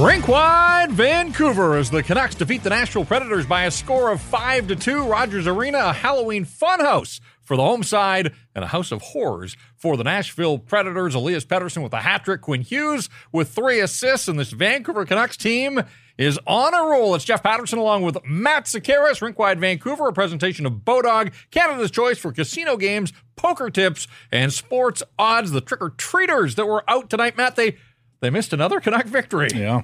[0.00, 4.76] Rinkwide Vancouver as the Canucks defeat the Nashville Predators by a score of 5 to
[4.76, 5.04] 2.
[5.04, 9.98] Rogers Arena, a Halloween funhouse for the home side and a house of horrors for
[9.98, 11.14] the Nashville Predators.
[11.14, 15.36] Elias Pettersson with a hat trick, Quinn Hughes with three assists, and this Vancouver Canucks
[15.36, 15.82] team
[16.16, 17.14] is on a roll.
[17.14, 22.16] It's Jeff Paterson along with Matt Sekeres, Rinkwide Vancouver, a presentation of Bodog, Canada's choice
[22.16, 25.50] for casino games, poker tips, and sports odds.
[25.50, 27.76] The trick or treaters that were out tonight, Matt, they
[28.20, 29.48] they missed another Canuck victory.
[29.54, 29.82] Yeah.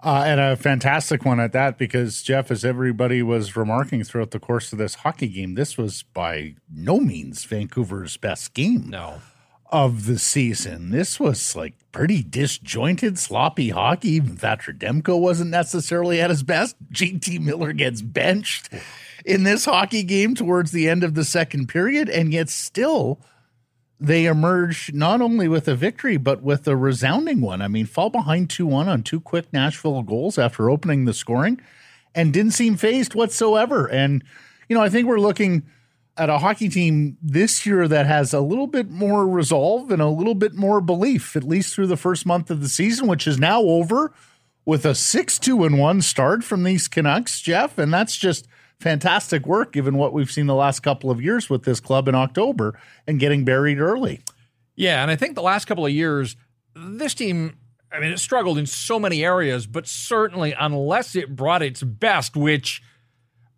[0.00, 4.38] Uh, and a fantastic one at that because Jeff, as everybody was remarking throughout the
[4.38, 8.88] course of this hockey game, this was by no means Vancouver's best game.
[8.88, 9.20] No.
[9.70, 14.12] Of the season, this was like pretty disjointed, sloppy hockey.
[14.12, 16.74] Even Thatcher Demko wasn't necessarily at his best.
[16.90, 18.70] JT Miller gets benched
[19.26, 23.20] in this hockey game towards the end of the second period, and yet still
[24.00, 27.60] they emerge not only with a victory, but with a resounding one.
[27.60, 31.60] I mean, fall behind 2 1 on two quick Nashville goals after opening the scoring
[32.14, 33.86] and didn't seem phased whatsoever.
[33.86, 34.22] And,
[34.68, 35.64] you know, I think we're looking
[36.16, 40.08] at a hockey team this year that has a little bit more resolve and a
[40.08, 43.38] little bit more belief, at least through the first month of the season, which is
[43.38, 44.12] now over
[44.64, 47.78] with a 6 2 and 1 start from these Canucks, Jeff.
[47.78, 48.46] And that's just
[48.80, 52.14] fantastic work given what we've seen the last couple of years with this club in
[52.14, 54.20] October and getting buried early.
[54.76, 56.36] Yeah, and I think the last couple of years,
[56.74, 57.56] this team,
[57.90, 62.36] I mean, it struggled in so many areas, but certainly unless it brought its best,
[62.36, 62.82] which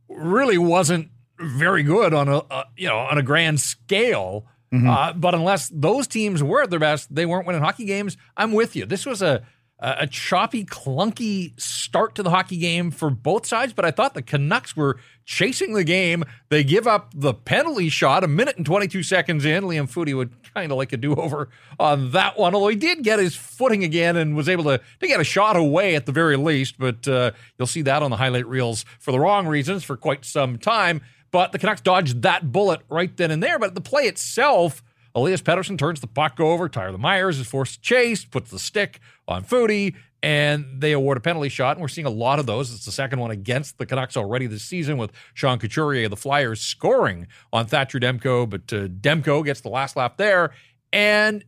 [0.09, 4.47] really wasn't very good on a, a you know on a grand scale.
[4.73, 4.89] Mm-hmm.
[4.89, 8.17] Uh, but unless those teams were at their best, they weren't winning hockey games.
[8.37, 8.87] I'm with you.
[8.87, 9.43] This was a
[9.83, 14.23] a choppy, clunky start to the hockey game for both sides, but I thought the
[14.23, 16.25] Canucks were chasing the game.
[16.51, 19.65] They give up the penalty shot a minute and 22 seconds in.
[19.65, 23.03] Liam Foudy would kind of like a do over on that one, although he did
[23.03, 26.13] get his footing again and was able to, to get a shot away at the
[26.13, 26.79] very least.
[26.79, 30.25] But uh, you'll see that on the highlight reels for the wrong reasons for quite
[30.25, 31.01] some time.
[31.31, 33.59] But the Canucks dodged that bullet right then and there.
[33.59, 34.83] But the play itself,
[35.15, 36.69] Elias Pettersson turns the puck over.
[36.69, 41.21] Tyler Myers is forced to chase, puts the stick on Foudy, and they award a
[41.21, 41.77] penalty shot.
[41.77, 42.73] And we're seeing a lot of those.
[42.73, 46.17] It's the second one against the Canucks already this season with Sean Couturier, of the
[46.17, 48.49] Flyers, scoring on Thatcher Demko.
[48.49, 50.53] But uh, Demko gets the last lap there.
[50.93, 51.45] And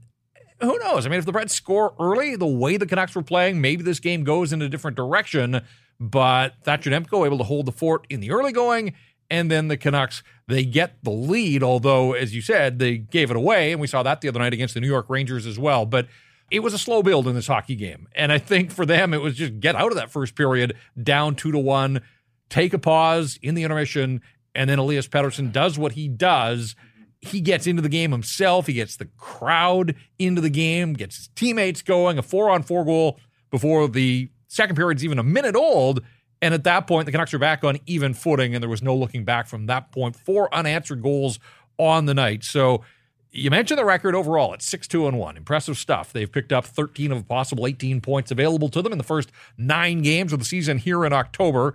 [0.60, 1.06] who knows?
[1.06, 4.00] I mean, if the Preds score early, the way the Canucks were playing, maybe this
[4.00, 5.60] game goes in a different direction.
[6.00, 8.94] But Thatcher Demko able to hold the fort in the early going
[9.32, 13.36] and then the Canucks, they get the lead, although, as you said, they gave it
[13.36, 13.72] away.
[13.72, 15.86] And we saw that the other night against the New York Rangers as well.
[15.86, 16.06] But
[16.52, 18.06] it was a slow build in this hockey game.
[18.14, 21.34] And I think for them, it was just get out of that first period down
[21.34, 22.02] two to one,
[22.50, 24.20] take a pause in the intermission,
[24.54, 26.76] and then Elias Pettersson does what he does.
[27.22, 28.66] He gets into the game himself.
[28.66, 32.84] He gets the crowd into the game, gets his teammates going, a four on four
[32.84, 33.18] goal
[33.50, 36.02] before the second period's even a minute old.
[36.42, 38.94] And at that point, the Canucks are back on even footing, and there was no
[38.94, 40.16] looking back from that point.
[40.16, 41.38] Four unanswered goals
[41.78, 42.44] on the night.
[42.44, 42.82] So
[43.32, 44.52] you mentioned the record overall.
[44.52, 45.36] It's 6 2 and 1.
[45.36, 46.12] Impressive stuff.
[46.12, 50.02] They've picked up 13 of possible 18 points available to them in the first nine
[50.02, 51.74] games of the season here in October.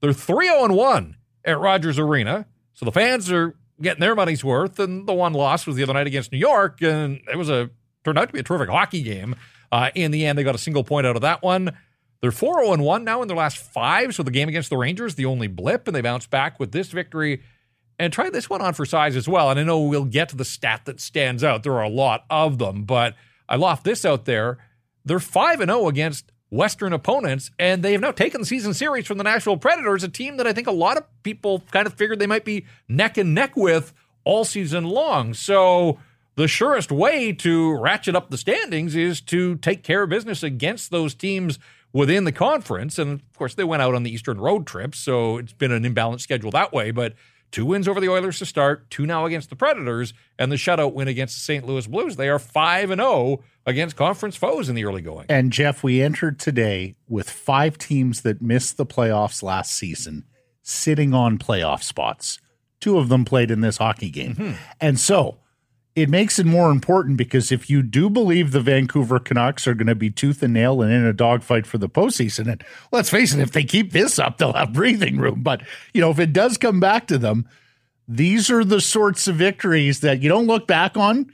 [0.00, 2.46] They're 3 0 1 at Rogers Arena.
[2.74, 4.78] So the fans are getting their money's worth.
[4.78, 6.82] And the one loss was the other night against New York.
[6.82, 7.70] And it was a
[8.04, 9.34] turned out to be a terrific hockey game.
[9.72, 11.76] Uh, in the end, they got a single point out of that one.
[12.20, 14.14] They're 4 0 1 now in their last five.
[14.14, 16.88] So the game against the Rangers, the only blip, and they bounce back with this
[16.88, 17.42] victory.
[17.98, 19.50] And try this one on for size as well.
[19.50, 21.64] And I know we'll get to the stat that stands out.
[21.64, 23.14] There are a lot of them, but
[23.48, 24.58] I loft this out there.
[25.04, 29.06] They're 5 and 0 against Western opponents, and they have now taken the season series
[29.06, 31.94] from the Nashville Predators, a team that I think a lot of people kind of
[31.94, 33.92] figured they might be neck and neck with
[34.24, 35.34] all season long.
[35.34, 35.98] So
[36.36, 40.90] the surest way to ratchet up the standings is to take care of business against
[40.90, 41.58] those teams
[41.92, 42.98] within the conference.
[42.98, 45.82] And of course, they went out on the Eastern road trip, so it's been an
[45.82, 46.92] imbalanced schedule that way.
[46.92, 47.14] But
[47.50, 50.92] two wins over the Oilers to start, two now against the Predators, and the shutout
[50.92, 51.66] win against the St.
[51.66, 52.16] Louis Blues.
[52.16, 55.26] They are 5 and 0 against conference foes in the early going.
[55.28, 60.24] And Jeff, we entered today with five teams that missed the playoffs last season
[60.62, 62.38] sitting on playoff spots.
[62.80, 64.34] Two of them played in this hockey game.
[64.34, 64.52] Mm-hmm.
[64.80, 65.38] And so,
[65.98, 69.88] it makes it more important because if you do believe the Vancouver Canucks are going
[69.88, 73.34] to be tooth and nail and in a dogfight for the postseason, and let's face
[73.34, 75.42] it, if they keep this up, they'll have breathing room.
[75.42, 75.62] But,
[75.92, 77.48] you know, if it does come back to them,
[78.06, 81.32] these are the sorts of victories that you don't look back on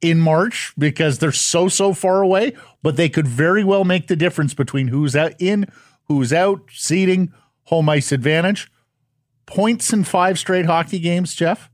[0.00, 2.52] in March because they're so, so far away,
[2.82, 5.66] but they could very well make the difference between who's out in,
[6.04, 7.32] who's out, seeding,
[7.64, 8.70] home ice advantage.
[9.46, 11.68] Points in five straight hockey games, Jeff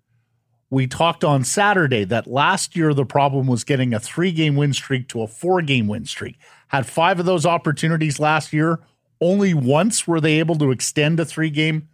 [0.70, 4.72] We talked on Saturday that last year the problem was getting a three game win
[4.72, 6.38] streak to a four game win streak.
[6.68, 8.80] Had five of those opportunities last year.
[9.20, 11.88] Only once were they able to extend a three game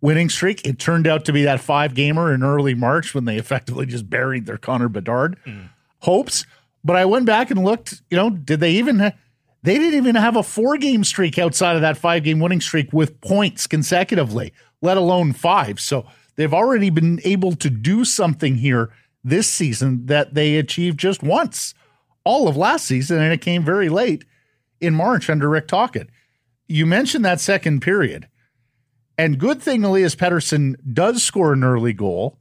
[0.00, 0.66] winning streak.
[0.66, 4.10] It turned out to be that five gamer in early March when they effectively just
[4.10, 5.68] buried their Connor Bedard mm.
[6.00, 6.44] hopes.
[6.84, 9.12] But I went back and looked, you know, did they even ha-
[9.62, 12.92] they didn't even have a four game streak outside of that five game winning streak
[12.92, 14.52] with points consecutively,
[14.82, 15.80] let alone five.
[15.80, 16.06] So
[16.36, 18.90] they've already been able to do something here
[19.24, 21.74] this season that they achieved just once
[22.24, 24.24] all of last season, and it came very late
[24.80, 26.08] in March under Rick Tocchet.
[26.66, 28.28] You mentioned that second period.
[29.16, 32.38] And good thing Elias Pettersson does score an early goal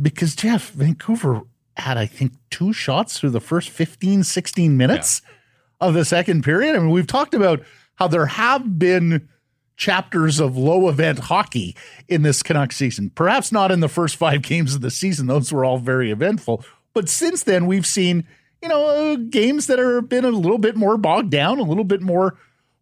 [0.00, 1.42] because Jeff, Vancouver
[1.76, 5.88] had, I think, two shots through the first 15, 16 minutes yeah.
[5.88, 6.76] of the second period.
[6.76, 7.62] I mean, we've talked about
[7.96, 9.28] how there have been
[9.80, 11.74] chapters of low event hockey
[12.06, 13.10] in this Canucks season.
[13.14, 16.62] Perhaps not in the first five games of the season, those were all very eventful.
[16.92, 18.26] But since then, we've seen,
[18.62, 21.84] you know, uh, games that have been a little bit more bogged down, a little
[21.84, 22.36] bit more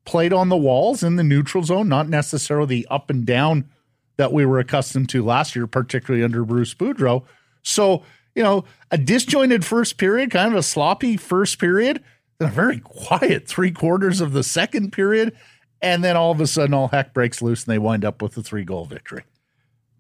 [0.05, 3.69] played on the walls in the neutral zone, not necessarily the up and down
[4.17, 7.23] that we were accustomed to last year, particularly under Bruce Boudreau.
[7.63, 8.03] So,
[8.35, 12.03] you know, a disjointed first period, kind of a sloppy first period,
[12.39, 15.37] then a very quiet three quarters of the second period.
[15.81, 18.37] And then all of a sudden, all heck breaks loose and they wind up with
[18.37, 19.25] a three goal victory.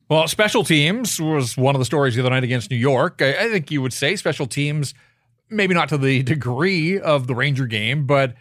[0.08, 3.20] Well, special teams was one of the stories the other night against New York.
[3.20, 4.94] I, I think you would say special teams,
[5.50, 8.34] maybe not to the degree of the Ranger game, but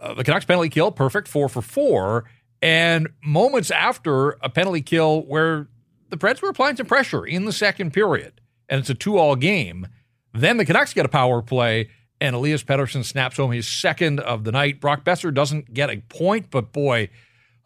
[0.00, 2.24] uh, the Canucks penalty kill, perfect, four for four.
[2.62, 5.68] And moments after a penalty kill where
[6.08, 9.36] the Preds were applying some pressure in the second period, and it's a two all
[9.36, 9.86] game,
[10.32, 11.90] then the Canucks get a power play,
[12.20, 14.80] and Elias Pettersson snaps home his second of the night.
[14.80, 17.08] Brock Boeser doesn't get a point, but boy,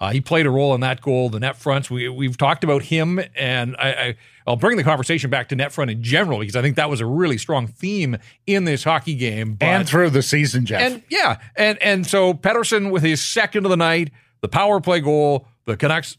[0.02, 1.28] uh, he played a role in that goal.
[1.28, 4.16] The net fronts, we, we've talked about him, and I, I,
[4.50, 7.00] will bring the conversation back to net front in general because I think that was
[7.00, 9.54] a really strong theme in this hockey game.
[9.54, 10.81] But, and through the season, Jeff.
[10.81, 14.10] And yeah, and, and so Pettersson with his second of the night,
[14.40, 16.16] the power play goal, the Canucks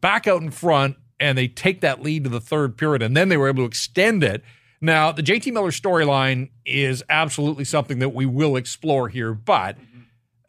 [0.00, 3.28] back out in front, and they take that lead to the third period, and then
[3.28, 4.42] they were able to extend it.
[4.80, 9.76] Now, the JT Miller storyline is absolutely something that we will explore here, but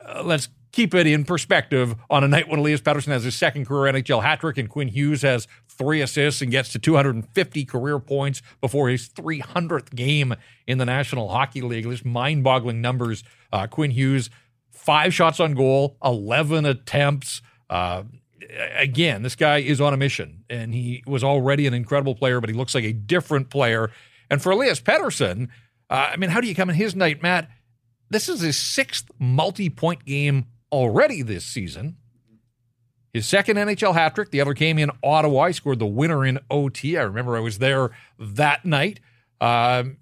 [0.05, 3.65] uh, let's keep it in perspective on a night when Elias Pettersson has his second
[3.65, 7.99] career NHL hat trick and Quinn Hughes has three assists and gets to 250 career
[7.99, 10.33] points before his 300th game
[10.67, 11.83] in the National Hockey League.
[11.83, 13.23] Just mind boggling numbers.
[13.51, 14.29] Uh, Quinn Hughes,
[14.69, 17.41] five shots on goal, 11 attempts.
[17.69, 18.03] Uh,
[18.75, 22.49] again, this guy is on a mission and he was already an incredible player, but
[22.49, 23.91] he looks like a different player.
[24.31, 25.49] And for Elias Pettersson,
[25.89, 27.49] uh, I mean, how do you come in his night, Matt?
[28.09, 31.97] This is his sixth multi point game already this season.
[33.13, 34.31] His second NHL hat trick.
[34.31, 35.47] The other came in Ottawa.
[35.47, 36.97] He scored the winner in OT.
[36.97, 39.01] I remember I was there that night.
[39.41, 39.97] Um,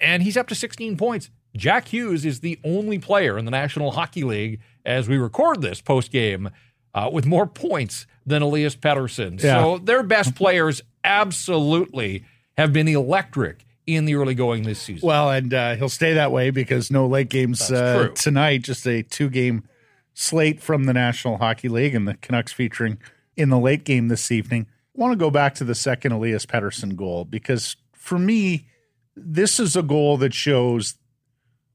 [0.00, 1.28] and he's up to 16 points.
[1.56, 5.80] Jack Hughes is the only player in the National Hockey League as we record this
[5.80, 6.50] post game
[6.94, 9.42] uh, with more points than Elias Pettersson.
[9.42, 9.60] Yeah.
[9.60, 12.24] So their best players absolutely
[12.56, 15.06] have been electric in the early going this season.
[15.06, 19.02] Well, and uh, he'll stay that way because no late games uh, tonight, just a
[19.02, 19.68] two game
[20.14, 22.98] slate from the National Hockey League and the Canucks featuring
[23.36, 24.66] in the late game this evening.
[24.96, 28.68] I want to go back to the second Elias Pettersson goal because for me,
[29.16, 30.94] this is a goal that shows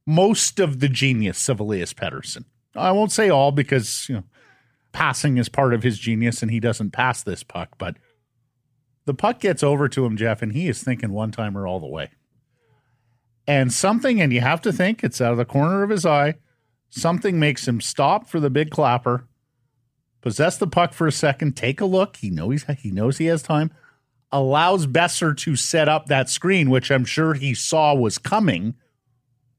[0.06, 2.46] most of the genius of Elias Pettersson.
[2.76, 4.24] I won't say all because, you know,
[4.92, 7.98] passing is part of his genius and he doesn't pass this puck, but
[9.08, 11.88] the puck gets over to him, Jeff, and he is thinking one timer all the
[11.88, 12.12] way.
[13.48, 16.36] And something, and you have to think it's out of the corner of his eye
[16.90, 19.28] Something makes him stop for the big clapper,
[20.22, 22.18] possess the puck for a second, take a look.
[22.18, 23.72] He knows he knows he has time.
[24.32, 28.76] Allows Boeser to set up that screen, which I'm sure he saw was coming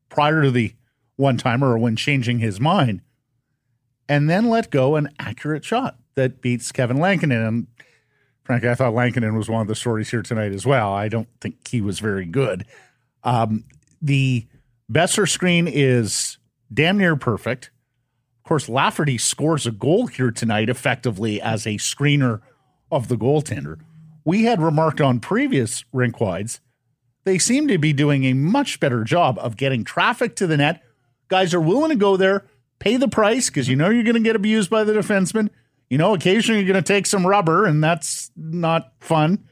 [0.09, 0.75] prior to the
[1.17, 3.01] one timer or when changing his mind,
[4.09, 7.67] and then let go an accurate shot that beats Kevin Lankinen.
[8.49, 10.91] Frankly, I thought Lankinen was one of the stories here tonight as well.
[10.91, 12.65] I don't think he was very good.
[13.23, 13.65] Um,
[14.01, 14.47] the
[14.91, 16.39] Boeser screen is
[16.73, 17.71] damn near perfect.
[18.39, 22.41] Of course, Lafferty scores a goal here tonight effectively as a screener
[22.91, 23.81] of the goaltender.
[24.25, 26.61] We had remarked on previous rink wides,
[27.25, 30.83] they seem to be doing a much better job of getting traffic to the net.
[31.29, 32.47] Guys are willing to go there,
[32.79, 35.51] pay the price because you know you're going to get abused by the defenseman.
[35.91, 39.45] You know, occasionally you're going to take some rubber, and that's not fun.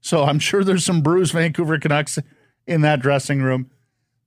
[0.00, 2.18] So I'm sure there's some bruised Vancouver Canucks
[2.66, 3.70] in that dressing room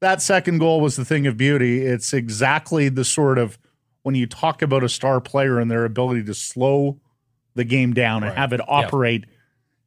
[0.01, 1.85] that second goal was the thing of beauty.
[1.85, 3.57] It's exactly the sort of
[4.03, 6.99] when you talk about a star player and their ability to slow
[7.53, 8.29] the game down right.
[8.29, 9.29] and have it operate yep.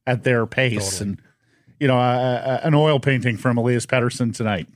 [0.07, 0.99] at their pace.
[0.99, 1.09] Totally.
[1.11, 1.21] And
[1.79, 4.69] you know, a, a, an oil painting from Elias Pettersson tonight.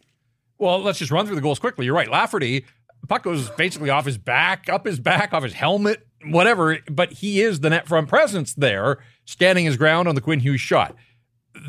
[0.57, 1.85] Well, let's just run through the goals quickly.
[1.85, 2.11] You're right.
[2.11, 2.65] Lafferty,
[3.07, 7.41] puck goes basically off his back, up his back, off his helmet, whatever, but he
[7.41, 10.95] is the net front presence there, standing his ground on the Quinn Hughes shot.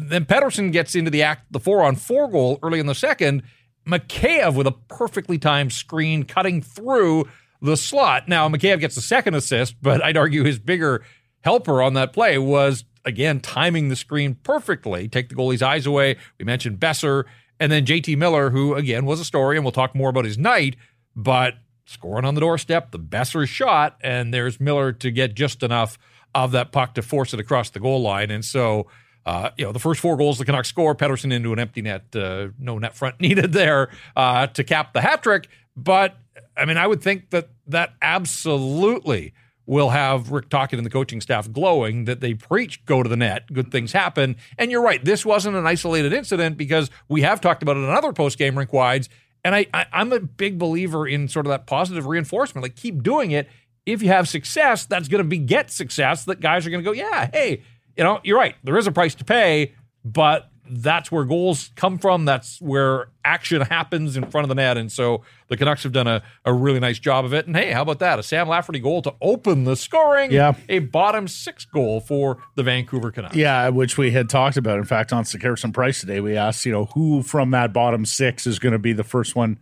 [0.00, 3.42] Then Pettersson gets into the act, the four on four goal early in the second.
[3.86, 7.28] Mikheyev with a perfectly timed screen cutting through
[7.62, 8.28] the slot.
[8.28, 11.02] Now, Mikheyev gets the second assist, but I'd argue his bigger
[11.40, 16.16] helper on that play was, again, timing the screen perfectly, take the goalie's eyes away.
[16.38, 17.24] We mentioned Boeser.
[17.58, 20.38] And then JT Miller, who, again, was a story, and we'll talk more about his
[20.38, 20.76] night,
[21.14, 21.54] but
[21.90, 25.98] scoring on the doorstep, the Boeser shot, and there's Miller to get just enough
[26.34, 28.30] of that puck to force it across the goal line.
[28.30, 28.86] And so,
[29.26, 32.04] uh, you know, the first four goals the Canucks score, Pettersson into an empty net,
[32.14, 35.48] uh, no net front needed there uh, to cap the hat trick.
[35.76, 36.16] But
[36.56, 39.34] I mean, I would think that that absolutely
[39.66, 43.16] will have Rick Tocchet and the coaching staff glowing that they preach go to the
[43.16, 44.36] net, good things happen.
[44.58, 47.90] And you're right, this wasn't an isolated incident because we have talked about it in
[47.90, 49.08] other post game rink wides.
[49.44, 52.62] And I, I, I'm a big believer in sort of that positive reinforcement.
[52.62, 53.48] Like, keep doing it.
[53.86, 56.92] If you have success, that's going to beget success that guys are going to go,
[56.92, 57.62] yeah, hey,
[57.96, 58.54] you know, you're right.
[58.62, 62.24] There is a price to pay, but that's where goals come from.
[62.24, 64.76] That's where action happens in front of the net.
[64.76, 67.46] And so the Canucks have done a, a really nice job of it.
[67.46, 68.18] And hey, how about that?
[68.18, 70.30] A Sam Lafferty goal to open the scoring.
[70.30, 70.54] Yeah.
[70.68, 73.36] A bottom six goal for the Vancouver Canucks.
[73.36, 74.78] Yeah, which we had talked about.
[74.78, 78.46] In fact, on Sekeres Price today, we asked, you know, who from that bottom six
[78.46, 79.58] is going to be the first one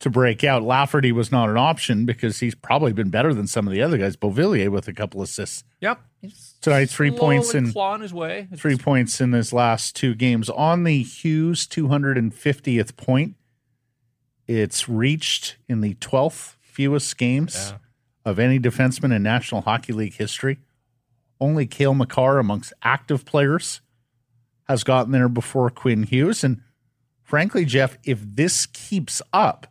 [0.00, 0.62] to break out.
[0.62, 3.98] Lafferty was not an option because he's probably been better than some of the other
[3.98, 4.16] guys.
[4.16, 5.64] Beauvillier with a couple assists.
[5.80, 6.00] Yep.
[6.60, 8.48] Tonight, three points in clawing his way.
[8.56, 10.48] three points in his last two games.
[10.50, 13.34] On the Hughes 250th point,
[14.46, 17.78] it's reached in the 12th fewest games Yeah.
[18.24, 20.58] of any defenseman in National Hockey League history.
[21.40, 23.80] Only Cale Makar amongst active players
[24.68, 26.42] has gotten there before Quinn Hughes.
[26.42, 26.62] And
[27.22, 29.66] frankly, Jeff, if this keeps up,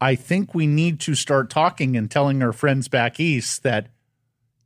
[0.00, 3.88] I think we need to start talking and telling our friends back east that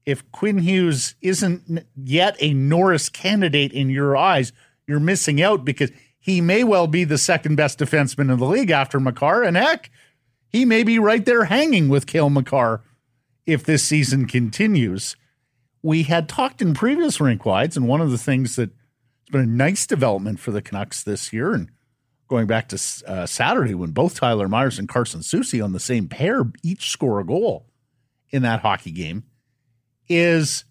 [0.05, 4.53] if Quinn Hughes isn't yet a Norris candidate in your eyes,
[4.87, 8.71] you're missing out because he may well be the second best defenseman in the league
[8.71, 9.43] after Makar.
[9.43, 9.91] And heck,
[10.49, 12.83] he may be right there hanging with Cale Makar
[13.47, 15.17] if this season continues.
[15.83, 19.41] We had talked in previous rink wides, and one of the things that has been
[19.41, 21.71] a nice development for the Canucks this year, and
[22.33, 26.09] going back to uh, Saturday when both Tyler Myers and Carson Soucy on the same
[26.09, 27.67] pair each score a goal
[28.31, 29.25] in that hockey game,
[30.09, 30.65] is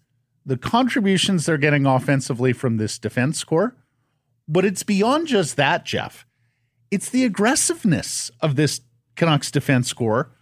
[0.44, 3.76] the contributions they're getting offensively from this defense score.
[4.48, 6.26] But it's beyond just that, Jeff.
[6.90, 8.80] It's the aggressiveness of this
[9.14, 10.32] Canucks defense score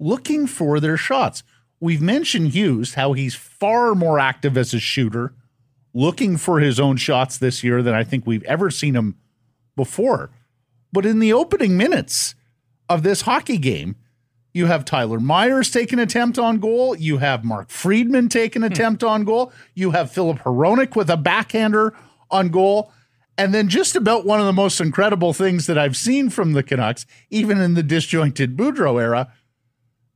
[0.00, 1.44] looking for their shots.
[1.78, 5.32] We've mentioned Hughes, how he's far more active as a shooter,
[5.94, 9.14] looking for his own shots this year than I think we've ever seen him
[9.76, 10.30] before.
[10.92, 12.34] But in the opening minutes
[12.88, 13.96] of this hockey game,
[14.52, 16.96] you have Tyler Myers take an attempt on goal.
[16.96, 18.72] You have Mark Friedman take an hmm.
[18.72, 19.52] attempt on goal.
[19.74, 21.94] You have Filip Hronek with a backhander
[22.30, 22.92] on goal.
[23.38, 26.62] And then just about one of the most incredible things that I've seen from the
[26.62, 29.30] Canucks, even in the disjointed Boudreau era,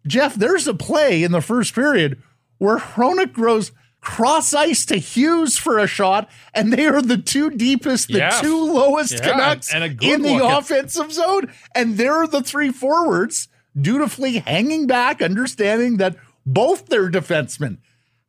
[0.06, 2.22] Jeff, there's a play in the first period
[2.56, 7.50] where Hronek goes cross ice to Hughes for a shot, and they are the two
[7.50, 8.40] deepest, the Yes.
[8.40, 11.52] two lowest Yeah, Canucks in the at- offensive zone.
[11.74, 16.16] And they're the three forwards dutifully hanging back, understanding that
[16.46, 17.78] both their defensemen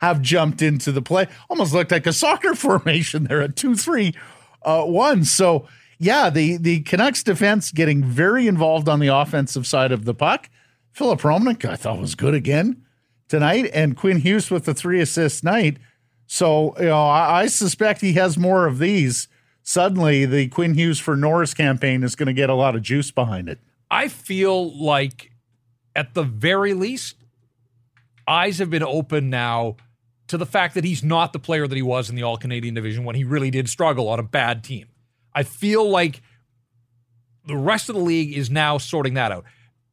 [0.02, 1.28] have jumped into the play.
[1.50, 4.14] Almost looked like a soccer formation there at 2 3
[4.64, 5.24] uh, 1.
[5.26, 10.14] So, yeah, the, the Canucks defense getting very involved on the offensive side of the
[10.14, 10.50] puck.
[10.92, 12.84] Filip Hronek, I thought, was good again
[13.32, 15.78] tonight, and Quinn Hughes with the three assist night.
[16.28, 19.28] So, you know, I, I suspect he has more of these.
[19.64, 23.10] Suddenly, the Quinn Hughes for Norris campaign is going to get a lot of juice
[23.10, 23.60] behind it.
[23.90, 25.32] I feel like,
[25.96, 27.16] at the very least,
[28.28, 29.78] eyes have been open now
[30.28, 32.74] to the fact that he's not the player that he was in the All Canadian
[32.76, 34.88] division when he really did struggle on a bad team.
[35.34, 36.22] I feel like
[37.46, 39.46] the rest of the league is now sorting that out.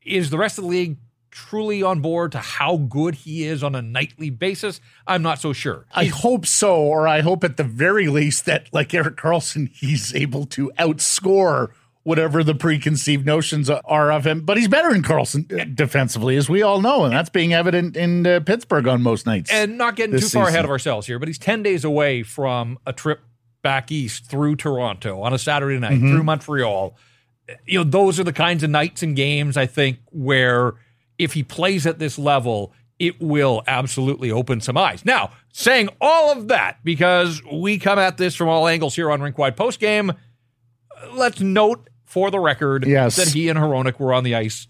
[0.04, 0.96] Is the rest of the league
[1.30, 4.80] truly on board to how good he is on a nightly basis?
[5.06, 5.86] I'm not so sure.
[5.94, 10.14] I hope so, or I hope at the very least that, like Erik Karlsson, he's
[10.14, 11.68] able to outscore
[12.04, 14.40] whatever the preconceived notions are of him.
[14.40, 17.96] But he's better than Carlson uh, defensively, as we all know, and that's being evident
[17.98, 19.50] in uh, Pittsburgh on most nights.
[19.52, 20.54] and not getting too far season.
[20.54, 23.20] ahead of ourselves here, but he's 10 days away from a trip
[23.62, 26.12] back east through Toronto on a Saturday night Mm-hmm.
[26.14, 26.96] through Montreal.
[27.66, 30.74] You know, those are the kinds of nights and games I think where
[31.18, 35.04] if he plays at this level, it will absolutely open some eyes.
[35.04, 39.20] Now, saying all of that, because we come at this from all angles here on
[39.20, 40.16] Rinkwide Postgame,
[41.12, 43.16] let's note for the record Yes.
[43.16, 44.66] that he and Hronek were on the ice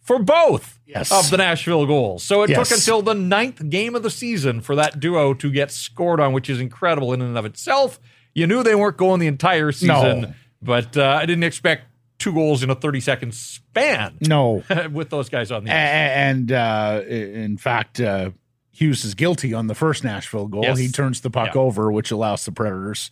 [0.00, 1.10] for both Yes.
[1.10, 2.22] of the Nashville goals.
[2.22, 2.68] So it Yes.
[2.68, 6.32] took until the ninth game of the season for that duo to get scored on,
[6.32, 7.98] which is incredible in and of itself.
[8.34, 10.32] You knew they weren't going the entire season, No.
[10.60, 11.84] but uh, I didn't expect
[12.24, 14.62] two goals in a 30 second span No.
[14.92, 15.76] with those guys on the ice.
[15.76, 18.30] and uh, in fact, uh,
[18.72, 20.62] Hughes is guilty on the first Nashville goal.
[20.64, 20.78] Yes.
[20.78, 21.60] He turns the puck Yeah.
[21.60, 23.10] over, which allows the Predators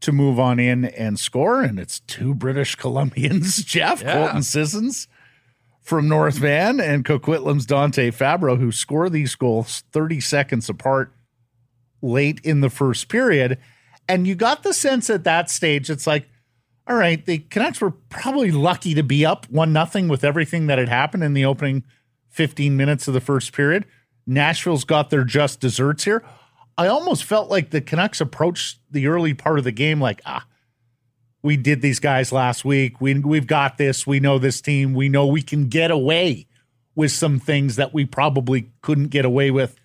[0.00, 1.62] to move on in and score.
[1.62, 4.14] And it's two British Columbians, Jeff Yeah.
[4.14, 5.06] Colton Sissons
[5.80, 11.12] from North Van and Coquitlam's Dante Fabbro, who score these goals 30 seconds apart
[12.00, 13.58] late in the first period.
[14.08, 16.28] And you got the sense at that stage, it's like,
[16.86, 20.78] all right, the Canucks were probably lucky to be up one nothing with everything that
[20.78, 21.84] had happened in the opening
[22.30, 23.84] 15 minutes of the first period.
[24.26, 26.24] Nashville's got their just desserts here.
[26.76, 30.46] I almost felt like the Canucks approached the early part of the game like, ah,
[31.42, 33.00] we did these guys last week.
[33.00, 34.06] We we've got this.
[34.06, 34.94] We know this team.
[34.94, 36.46] We know we can get away
[36.94, 39.76] with some things that we probably couldn't get away with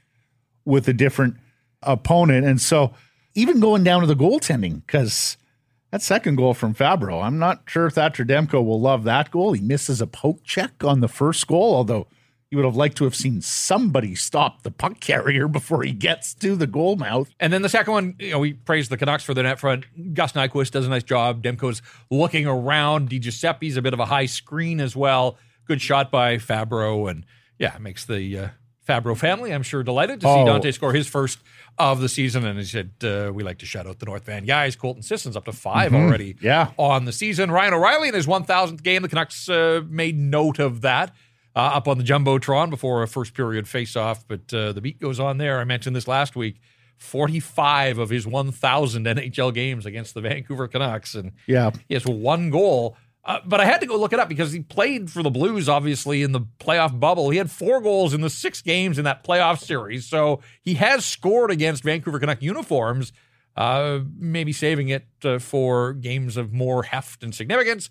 [0.65, 1.37] with a different
[1.81, 2.45] opponent.
[2.45, 2.93] And so
[3.33, 5.37] even going down to the goaltending, because
[5.91, 9.53] that second goal from Fabbro, I'm not sure if Thatcher Demko will love that goal.
[9.53, 12.07] He misses a poke check on the first goal, although
[12.49, 16.33] he would have liked to have seen somebody stop the puck carrier before he gets
[16.35, 17.29] to the goal mouth.
[17.39, 19.85] And then the second one, you know, we praised the Canucks for the net front.
[20.13, 21.43] Gus Nyquist does a nice job.
[21.43, 23.09] Demko's looking around.
[23.09, 25.37] Di Giuseppe's a bit of a high screen as well.
[25.65, 27.09] Good shot by Fabbro.
[27.11, 27.25] And
[27.59, 28.47] yeah, makes the uh,
[28.87, 30.45] Fabbro family, I'm sure, delighted to see Oh.
[30.45, 31.39] Dante score his first
[31.77, 32.45] of the season.
[32.45, 34.75] And he said, uh, we like to shout out the North Van guys.
[34.75, 36.45] Colton Sissons up to 5 already Mm-hmm.
[36.45, 36.71] Yeah.
[36.77, 37.51] on the season.
[37.51, 39.01] Ryan O'Reilly in his 1,000th game.
[39.01, 41.13] The Canucks uh, made note of that.
[41.55, 45.19] Uh, up on the jumbotron before a first period face-off, but uh, the beat goes
[45.19, 45.59] on there.
[45.59, 46.59] I mentioned this last week.
[47.11, 51.71] 45 of his 1,000 NHL games against the Vancouver Canucks, and Yeah.
[51.87, 52.95] he has one goal.
[53.27, 55.67] Uh, but I had to go look it up because he played for the Blues,
[55.67, 57.29] obviously, in the playoff bubble.
[57.29, 60.05] He had four goals in the six games in that playoff series.
[60.07, 63.11] So he has scored against Vancouver Canuck uniforms,
[63.57, 67.89] uh, maybe saving it uh, for games of more heft and significance.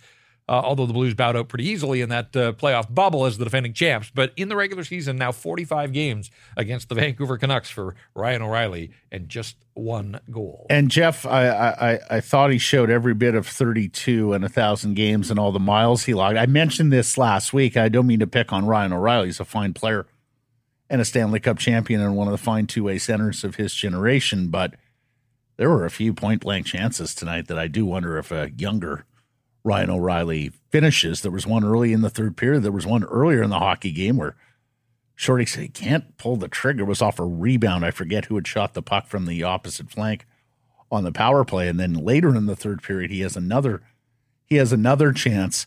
[0.49, 3.45] Uh, although the Blues bowed out pretty easily in that uh, playoff bubble as the
[3.45, 4.13] defending champs.
[4.15, 8.93] But in the regular season, now 45 games against the Vancouver Canucks for Ryan O'Reilly
[9.11, 10.67] and just one goal.
[10.71, 14.95] And Jeff, I, I I thought he showed every bit of 32 and a thousand
[14.95, 16.39] games and all the miles he logged.
[16.39, 17.77] I mentioned this last week.
[17.77, 19.27] I don't mean to pick on Ryan O'Reilly.
[19.27, 20.07] He's a fine player
[20.89, 23.75] and a Stanley Cup champion and one of the fine two way centers of his
[23.75, 24.49] generation.
[24.49, 24.75] But
[25.57, 29.05] there were a few point blank chances tonight that I do wonder if a younger
[29.67, 31.23] Ryan O'Reilly finishes.
[31.23, 32.63] There was one early in the third period.
[32.63, 34.37] There was one earlier in the hockey game where
[35.17, 36.85] Shorty said he can't pull the trigger.
[36.85, 37.85] It was off a rebound.
[37.85, 40.25] I forget who had shot the puck from the opposite flank
[40.89, 41.67] on the power play.
[41.67, 43.83] And then later in the third period, he has another
[44.45, 45.67] he has another chance.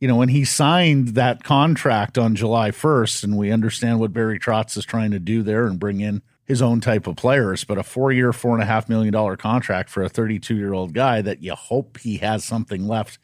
[0.00, 4.38] You know, when he signed that contract on July 1st, and we understand what Barry
[4.38, 7.78] Trotz is trying to do there and bring in his own type of players, but
[7.78, 10.92] a four year, four and a half million dollar contract for a 32 year old
[10.92, 13.18] guy that you hope he has something left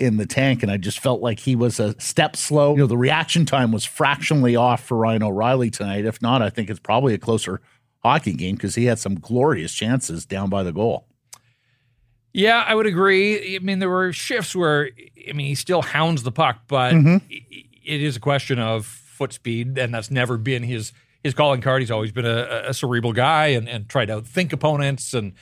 [0.00, 0.62] in the tank.
[0.62, 2.72] And I just felt like he was a step slow.
[2.72, 6.04] You know, the reaction time was fractionally off for Ryan O'Reilly tonight.
[6.04, 7.60] If not, I think it's probably a closer
[7.98, 11.06] hockey game because he had some glorious chances down by the goal.
[12.32, 13.56] Yeah, I would agree.
[13.56, 14.90] I mean, there were shifts where,
[15.28, 17.16] I mean, he still hounds the puck, but Mm-hmm.
[17.28, 21.82] it is a question of foot speed, and that's never been his his calling card.
[21.82, 25.12] He's always been a, a cerebral guy and, and tried to think opponents.
[25.12, 25.34] And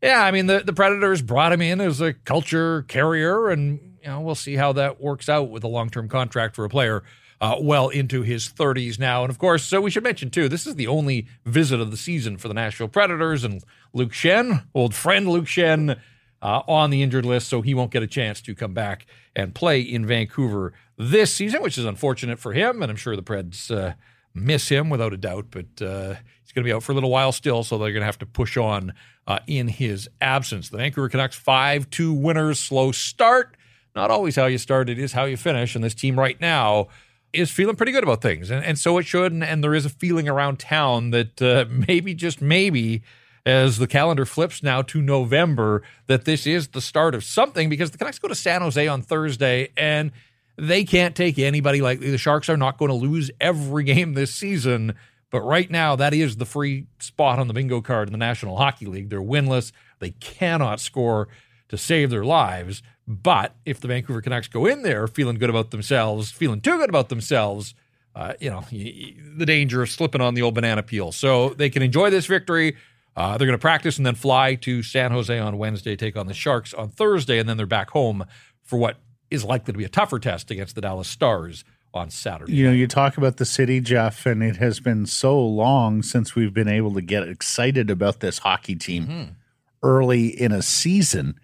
[0.00, 4.12] yeah, I mean, the, the Predators brought him in as a culture carrier, and you
[4.12, 7.02] know, we'll see how that works out with a long term contract for a player.
[7.38, 9.22] Uh, well into his 30s now.
[9.22, 11.96] And of course, so we should mention too, this is the only visit of the
[11.98, 13.44] season for the Nashville Predators.
[13.44, 16.00] And Luke Schenn, old friend Luke Schenn,
[16.40, 19.54] uh, on the injured list, so he won't get a chance to come back and
[19.54, 22.80] play in Vancouver this season, which is unfortunate for him.
[22.80, 23.94] And I'm sure the Preds uh,
[24.32, 27.10] miss him without a doubt, but uh, he's going to be out for a little
[27.10, 28.94] while still, so they're going to have to push on
[29.26, 30.70] uh, in his absence.
[30.70, 33.55] The Vancouver Canucks 5 2 winners, slow start.
[33.96, 35.74] Not always how you start, it is how you finish.
[35.74, 36.88] And this team right now
[37.32, 38.50] is feeling pretty good about things.
[38.50, 39.32] And, and so it should.
[39.32, 43.02] And, and there is a feeling around town that uh, maybe, just maybe,
[43.46, 47.90] as the calendar flips now to November, that this is the start of something because
[47.90, 50.12] the Canucks go to San Jose on Thursday and
[50.56, 52.10] they can't take anybody lightly.
[52.10, 54.94] The Sharks are not going to lose every game this season.
[55.30, 58.58] But right now, that is the free spot on the bingo card in the National
[58.58, 59.08] Hockey League.
[59.08, 59.72] They're winless.
[59.98, 61.28] They cannot score
[61.68, 62.82] to save their lives.
[63.06, 66.88] But if the Vancouver Canucks go in there feeling good about themselves, feeling too good
[66.88, 67.74] about themselves,
[68.14, 71.12] uh, you know, the danger of slipping on the old banana peel.
[71.12, 72.76] So they can enjoy this victory.
[73.14, 76.26] Uh, they're going to practice and then fly to San Jose on Wednesday, take on
[76.26, 78.24] the Sharks on Thursday, and then they're back home
[78.62, 78.96] for what
[79.30, 82.52] is likely to be a tougher test against the Dallas Stars on Saturday.
[82.52, 86.34] You know, you talk about the city, Jeff, and it has been so long since
[86.34, 89.32] we've been able to get excited about this hockey team mm-hmm.
[89.82, 91.40] early in a season.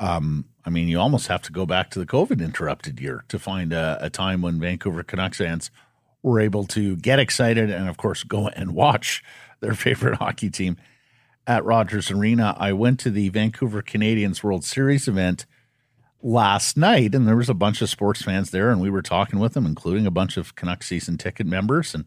[0.00, 3.38] Um, I mean, you almost have to go back to the COVID interrupted year to
[3.38, 5.70] find a, a time when Vancouver Canucks fans–
[6.22, 9.22] were able to get excited and, of course, go and watch
[9.60, 10.76] their favorite hockey team
[11.46, 12.54] at Rogers Arena.
[12.58, 15.46] I went to the Vancouver Canadians World Series event
[16.22, 19.38] last night, and there was a bunch of sports fans there, and we were talking
[19.38, 22.04] with them, including a bunch of Canucks season ticket members, and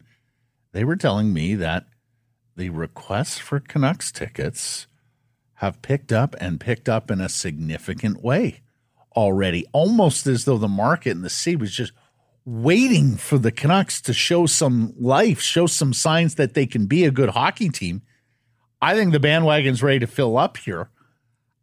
[0.72, 1.86] they were telling me that
[2.56, 4.86] the requests for Canucks tickets
[5.64, 8.60] have picked up and picked up in a significant way
[9.16, 11.92] already, almost as though the market and the sea was just
[12.44, 17.04] waiting for the Canucks to show some life, show some signs that they can be
[17.04, 18.02] a good hockey team.
[18.82, 20.90] I think the bandwagon's ready to fill up here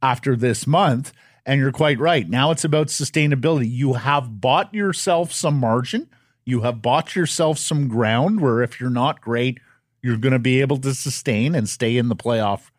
[0.02, 1.14] after this month.
[1.46, 2.28] And you're quite right.
[2.28, 3.70] Now it's about sustainability.
[3.70, 6.08] You have bought yourself some margin.
[6.46, 9.60] You have bought yourself some ground where if you're not great,
[10.02, 12.70] you're going to be able to sustain and stay in the playoff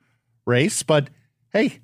[0.47, 0.83] race.
[0.83, 1.11] But
[1.53, 1.81] hey,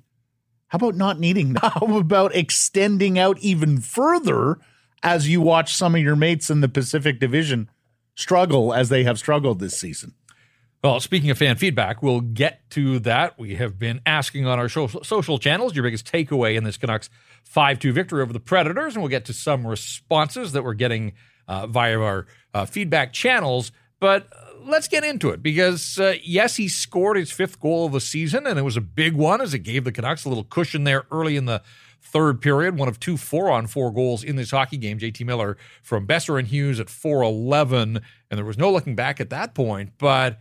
[0.67, 1.53] how about not needing?
[1.53, 1.73] that?
[1.79, 4.59] How about extending out even further
[5.01, 7.69] as you watch some of your mates in the Pacific Division
[8.15, 10.13] struggle as they have struggled this season.
[10.83, 13.37] Well, speaking of fan feedback, we'll get to that.
[13.37, 17.09] We have been asking on our social channels your biggest takeaway in this Canucks
[17.43, 21.13] 5 2 victory over the Predators, and we'll get to some responses that we're getting
[21.49, 23.73] uh, via our uh, feedback channels.
[23.99, 24.29] But
[24.65, 28.45] let's get into it because, uh, yes, he scored his fifth goal of the season,
[28.45, 31.05] and it was a big one as it gave the Canucks a little cushion there
[31.11, 31.61] early in the
[32.01, 34.99] third period, one of two four on four goals in this hockey game.
[34.99, 38.01] JT Miller from Boeser and Hughes at 411.
[38.29, 39.91] And there was no looking back at that point.
[39.97, 40.39] But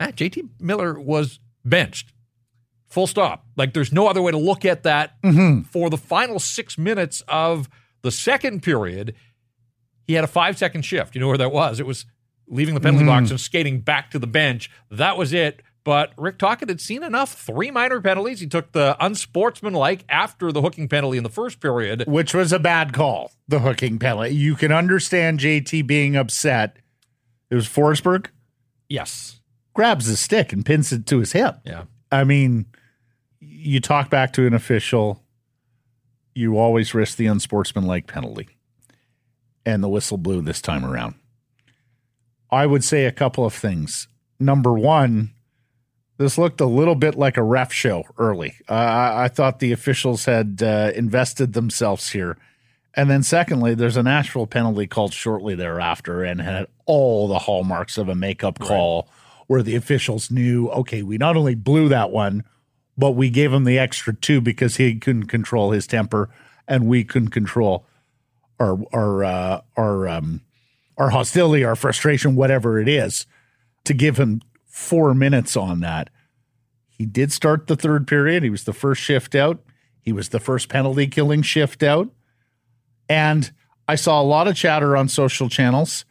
[0.00, 2.12] ah, JT Miller was benched.
[2.88, 3.46] Full stop.
[3.56, 5.20] Like there's no other way to look at that.
[5.22, 5.62] Mm-hmm.
[5.62, 7.68] For the final six minutes of
[8.02, 9.14] the second period,
[10.06, 11.14] he had a five second shift.
[11.14, 11.80] You know where that was?
[11.80, 12.06] It was
[12.46, 13.20] leaving the penalty mm-hmm.
[13.20, 14.70] box and skating back to the bench.
[14.90, 15.62] That was it.
[15.84, 17.34] But Rick Tocchet had seen enough.
[17.34, 18.40] Three minor penalties.
[18.40, 22.58] He took the unsportsmanlike after the hooking penalty in the first period, which was a
[22.58, 23.32] bad call.
[23.48, 24.34] The hooking penalty.
[24.34, 26.76] You can understand JT being upset.
[27.50, 28.28] It was Forsberg.
[28.88, 29.40] Yes.
[29.74, 31.56] Grabs the stick and pins it to his hip.
[31.64, 31.84] Yeah.
[32.12, 32.66] I mean,
[33.40, 35.22] you talk back to an official,
[36.34, 38.48] you always risk the unsportsmanlike penalty.
[39.64, 41.14] And the whistle blew this time around.
[42.52, 44.06] I would say a couple of things.
[44.38, 45.32] Number one,
[46.18, 48.54] this looked a little bit like a ref show early.
[48.68, 48.74] Uh,
[49.14, 52.36] I thought the officials had uh, invested themselves here.
[52.94, 57.96] And then, secondly, there's a natural penalty called shortly thereafter and had all the hallmarks
[57.96, 59.44] of a makeup call right.
[59.46, 62.44] where the officials knew, okay, we not only blew that one,
[62.98, 66.28] but we gave him the extra two because he couldn't control his temper
[66.68, 67.86] and we couldn't control
[68.60, 70.42] our our uh, our um,
[70.96, 73.26] our hostility, our frustration, whatever it is,
[73.84, 76.10] to give him four minutes on that.
[76.88, 78.42] He did start the third period.
[78.42, 79.62] He was the first shift out.
[80.00, 82.10] He was the first penalty killing shift out.
[83.08, 83.52] And
[83.88, 86.04] I saw a lot of chatter on social channels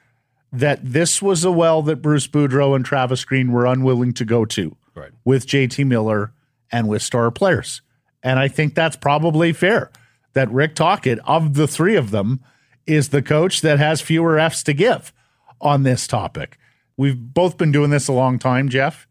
[0.52, 4.44] that this was a well that Bruce Boudreau and Travis Green were unwilling to go
[4.46, 5.12] to right.
[5.24, 6.34] with JT Miller
[6.72, 7.82] and with star players.
[8.24, 9.92] And I think that's probably fair
[10.34, 12.42] that Rick Tocchet, of the three of them,
[12.86, 15.14] is the coach that has fewer F's to give
[15.60, 16.58] on this topic.
[16.98, 19.08] We've both been doing this a long time, Jeff.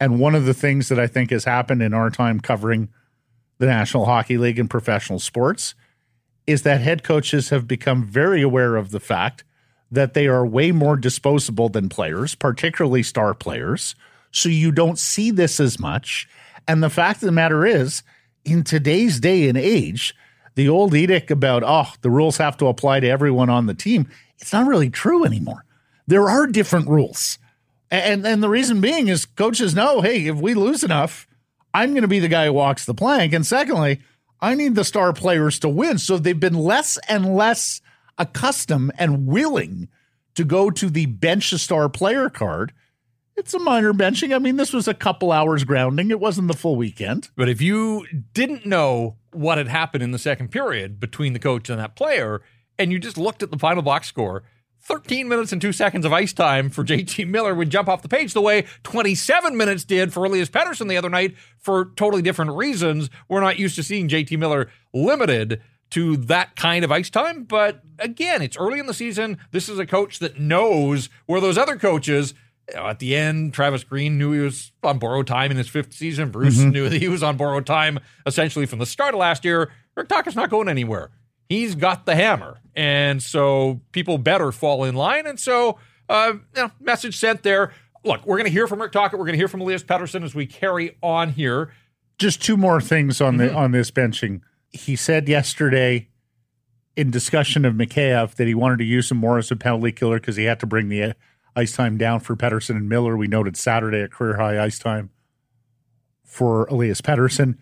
[0.00, 2.88] And one of the things that I think has happened in our time covering
[3.58, 5.74] the National Hockey League and professional sports
[6.46, 9.44] is that head coaches have become very aware of the fact
[9.90, 13.94] that they are way more disposable than players, particularly star players.
[14.30, 16.28] So you don't see this as much.
[16.66, 18.02] And the fact of the matter is,
[18.44, 20.14] in today's day and age,
[20.54, 24.08] the old edict about, oh, the rules have to apply to everyone on the team,
[24.38, 25.64] it's not really true anymore
[26.06, 27.38] there are different rules.
[27.90, 31.26] And and the reason being is coaches know, hey, if we lose enough,
[31.72, 33.32] I'm going to be the guy who walks the plank.
[33.32, 34.00] And secondly,
[34.40, 35.98] I need the star players to win.
[35.98, 37.80] So they've been less and less
[38.18, 39.88] accustomed and willing
[40.34, 42.72] to go to the bench a star player card.
[43.36, 44.34] It's a minor benching.
[44.34, 46.10] I mean, this was a couple hours grounding.
[46.10, 47.30] It wasn't the full weekend.
[47.36, 51.68] But if you didn't know what had happened in the second period between the coach
[51.68, 52.42] and that player,
[52.78, 54.44] and you just looked at the final box score,
[54.82, 58.08] 13 minutes and two seconds of ice time for JT Miller would jump off the
[58.08, 62.52] page the way 27 minutes did for Elias Pettersson the other night for totally different
[62.52, 63.10] reasons.
[63.28, 65.60] We're not used to seeing JT Miller limited,
[65.94, 67.44] to that kind of ice time.
[67.44, 69.38] But again, it's early in the season.
[69.52, 72.34] This is a coach that knows where those other coaches.
[72.74, 75.92] Know, at the end, Travis Green knew he was on borrowed time in his fifth
[75.92, 76.30] season.
[76.30, 76.70] Bruce mm-hmm.
[76.70, 79.70] knew that he was on borrowed time essentially from the start of last year.
[79.96, 81.10] Rick Tocchet's not going anywhere.
[81.48, 85.26] He's got the hammer, and so people better fall in line.
[85.26, 87.72] And so, uh, you know, message sent there.
[88.02, 89.18] Look, we're going to hear from Rick Tocchet.
[89.18, 91.72] We're going to hear from Elias Pettersson as we carry on here.
[92.18, 93.56] Just two more things on the mm-hmm.
[93.56, 94.40] on this benching
[94.74, 96.08] he said yesterday
[96.96, 100.18] in discussion of Mikheyev that he wanted to use him more as a penalty killer
[100.18, 101.14] because he had to bring the
[101.56, 103.16] ice time down for Pettersson and Miller.
[103.16, 105.10] We noted Saturday at career high ice time
[106.24, 107.56] for Elias Pettersson.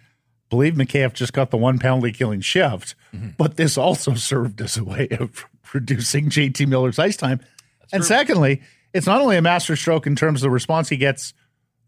[0.49, 3.31] Believe Mikheyev just got the one penalty killing shift, mm-hmm.
[3.39, 7.41] but this also served as a way of reducing JT Miller's ice time.
[7.81, 8.09] That's and true.
[8.09, 11.35] secondly, it's not only a master stroke in terms of the response he gets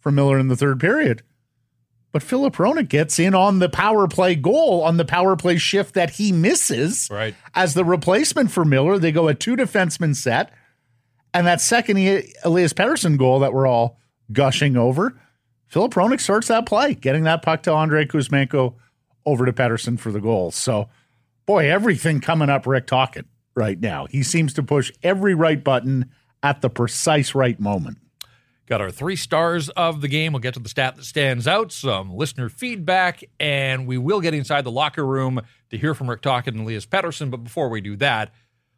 [0.01, 1.23] from Miller in the third period,
[2.15, 5.95] but Filip Hronek gets in on the power play goal on the power play shift
[5.95, 7.09] that he misses.
[7.11, 7.35] Right.
[7.55, 10.53] As the replacement for Miller, they go a two defenseman set.
[11.35, 11.99] And that second
[12.45, 13.99] Elias Pettersson goal that we're all
[14.33, 15.21] gushing over,
[15.67, 18.75] Filip Hronek starts that play, getting that puck to Andrei Kuzmenko
[19.27, 20.53] over to Pettersson for the goal.
[20.53, 20.89] So,
[21.45, 24.07] boy, everything coming up Rick Tocchet right now.
[24.07, 26.11] He seems to push every right button
[26.43, 27.99] at the precise right moment.
[28.67, 30.33] Got our three stars of the game.
[30.33, 34.33] We'll get to the stat that stands out, some listener feedback, and we will get
[34.33, 37.31] inside the locker room to hear from Rick Tocchet and Elias Pettersson.
[37.31, 38.33] But before we do that,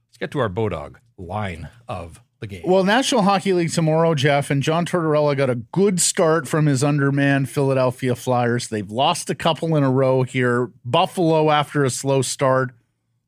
[0.08, 2.62] let's get to our Bodog line of the game.
[2.64, 6.82] Well, National Hockey League tomorrow, Jeff, and John Tortorella got a good start from his
[6.84, 8.68] underman Philadelphia Flyers.
[8.68, 10.70] They've lost a couple in a row here.
[10.84, 12.70] Buffalo, after a slow start,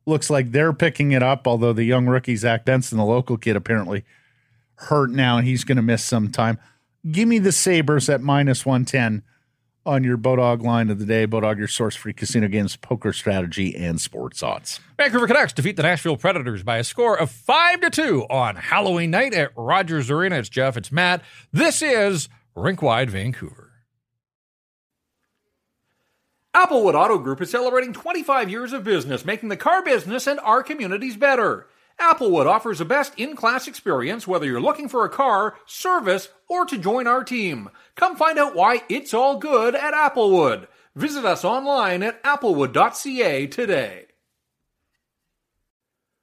[0.06, 3.56] looks like they're picking it up, although the young rookie, Zach Benson, the local kid,
[3.56, 4.04] apparently–
[4.78, 6.58] hurt now and he's going to miss some time.
[7.10, 9.22] Give me the Sabres at minus 110
[9.88, 11.26] on your Bodog line of the day.
[11.26, 14.80] Bodog, your source for casino games, poker strategy, and sports odds.
[14.98, 19.10] Vancouver Canucks defeat the Nashville Predators by a score of 5 to 2 on Halloween
[19.10, 20.36] night at Rogers Arena.
[20.36, 21.22] It's Jeff, it's Matt.
[21.52, 23.72] This is Rinkwide Vancouver.
[26.54, 30.62] Applewood Auto Group is celebrating 25 years of business, making the car business and our
[30.62, 31.66] communities better.
[32.00, 36.64] Applewood offers the best in class experience whether you're looking for a car, service, or
[36.64, 37.70] to join our team.
[37.96, 40.68] Come find out why it's all good at Applewood.
[40.94, 44.07] Visit us online at applewood.ca today.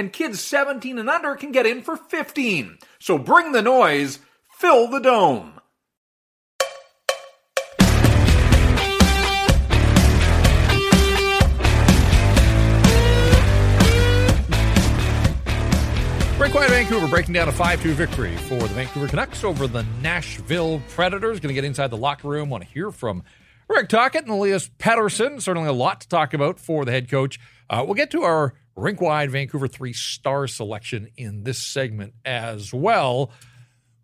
[0.00, 2.78] and kids 17 and under can get in for 15.
[2.98, 5.60] So bring the noise, fill the dome.
[16.38, 20.80] Rinkwide Vancouver breaking down a 5 2 victory for the Vancouver Canucks over the Nashville
[20.88, 21.38] Predators.
[21.38, 22.48] Going to get inside the locker room.
[22.48, 23.22] Want to hear from
[23.68, 25.42] Rick Tocchet and Elias Pettersson.
[25.42, 27.38] Certainly a lot to talk about for the head coach.
[27.68, 32.72] Uh, we'll get to our rink wide Vancouver three star selection in this segment as
[32.72, 33.30] well.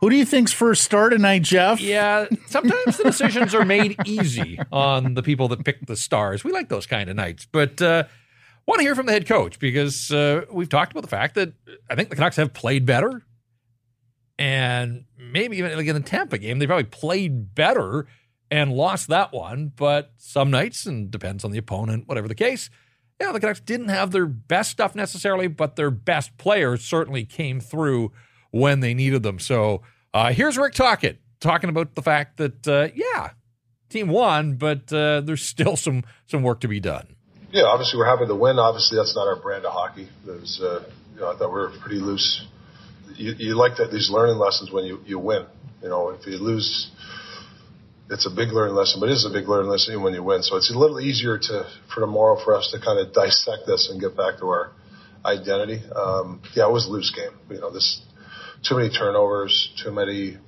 [0.00, 1.80] Who do you think's first star tonight, Jeff?
[1.80, 6.44] Yeah, sometimes the decisions are made easy on the people that pick the stars.
[6.44, 8.04] We like those kind of nights, but uh,
[8.66, 11.54] want to hear from the head coach because uh, we've talked about the fact that
[11.88, 13.22] I think the Canucks have played better,
[14.38, 18.06] and maybe even like in the Tampa game, they probably played better
[18.50, 19.72] and lost that one.
[19.74, 22.68] But some nights, and depends on the opponent, whatever the case
[23.20, 27.60] yeah, the Canucks didn't have their best stuff necessarily, but their best players certainly came
[27.60, 28.12] through
[28.50, 29.38] when they needed them.
[29.38, 33.30] So uh, here's Rick Tocchet talking about the fact that uh, yeah,
[33.88, 37.16] team won, but uh, there's still some some work to be done.
[37.52, 38.58] Yeah, obviously we're happy to win.
[38.58, 40.08] Obviously that's not our brand of hockey.
[40.28, 40.80] Uh,
[41.14, 42.44] you know, I thought we were pretty loose.
[43.14, 45.46] You, you like that these learning lessons when you you win.
[45.82, 46.90] You know, if you lose
[48.10, 50.42] it's a big learning lesson, but it is a big learning lesson when you win.
[50.42, 53.88] So it's a little easier to for tomorrow for us to kind of dissect this
[53.90, 54.72] and get back to our
[55.24, 55.82] identity.
[55.94, 57.36] Um, yeah, it was a loose game.
[57.50, 58.00] You know, this
[58.62, 60.38] too many turnovers, too many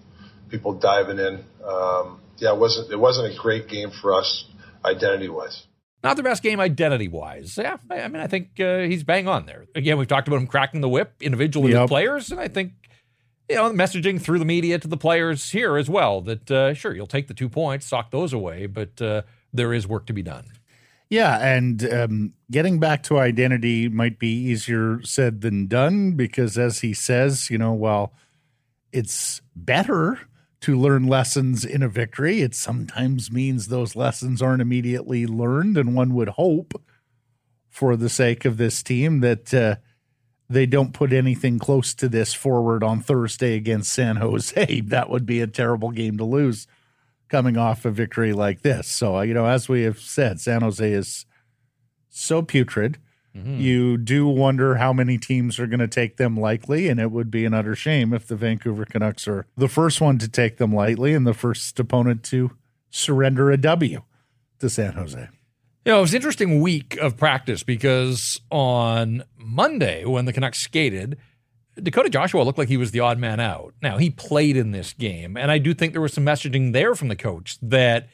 [0.51, 1.45] people diving in.
[1.65, 4.47] Um, yeah, it wasn't it wasn't a great game for us
[4.85, 5.65] identity wise.
[6.05, 7.59] Not the best game identity wise.
[7.61, 9.67] Yeah, I mean, I think uh, he's bang on there.
[9.75, 11.83] Again, we've talked about him cracking the whip individually yep.
[11.83, 12.73] with players, and I think
[13.49, 16.95] you know, messaging through the media to the players here as well that uh, sure
[16.95, 20.23] you'll take the two points, sock those away, but uh, there is work to be
[20.23, 20.45] done.
[21.11, 26.81] Yeah, and um, getting back to identity might be easier said than done because, as
[26.81, 28.13] he says, you know, while
[28.93, 30.21] it's better
[30.61, 35.79] to learn lessons in a victory, it sometimes means those lessons aren't immediately learned.
[35.79, 36.83] And one would hope,
[37.71, 39.77] for the sake of this team, that uh,
[40.49, 44.81] they don't put anything close to this forward on Thursday against San Jose.
[44.89, 46.67] That would be a terrible game to lose
[47.29, 48.89] coming off a victory like this.
[48.89, 51.27] So, uh, you know, as we have said, San Jose is
[52.09, 52.99] so putrid.
[53.37, 53.61] Mm-hmm.
[53.61, 57.31] You do wonder how many teams are going to take them lightly, and it would
[57.31, 60.75] be an utter shame if the Vancouver Canucks are the first one to take them
[60.75, 62.53] lightly and the first opponent to
[62.91, 64.03] surrender a W
[64.59, 65.29] to San Jose.
[65.89, 70.59] You know, it was an interesting week of practice because on Monday, when the Canucks
[70.59, 71.17] skated,
[71.83, 73.73] Dakota Joshua looked like he was the odd man out.
[73.81, 76.95] Now, he played in this game, and I do think there was some messaging there
[76.95, 78.11] from the coach that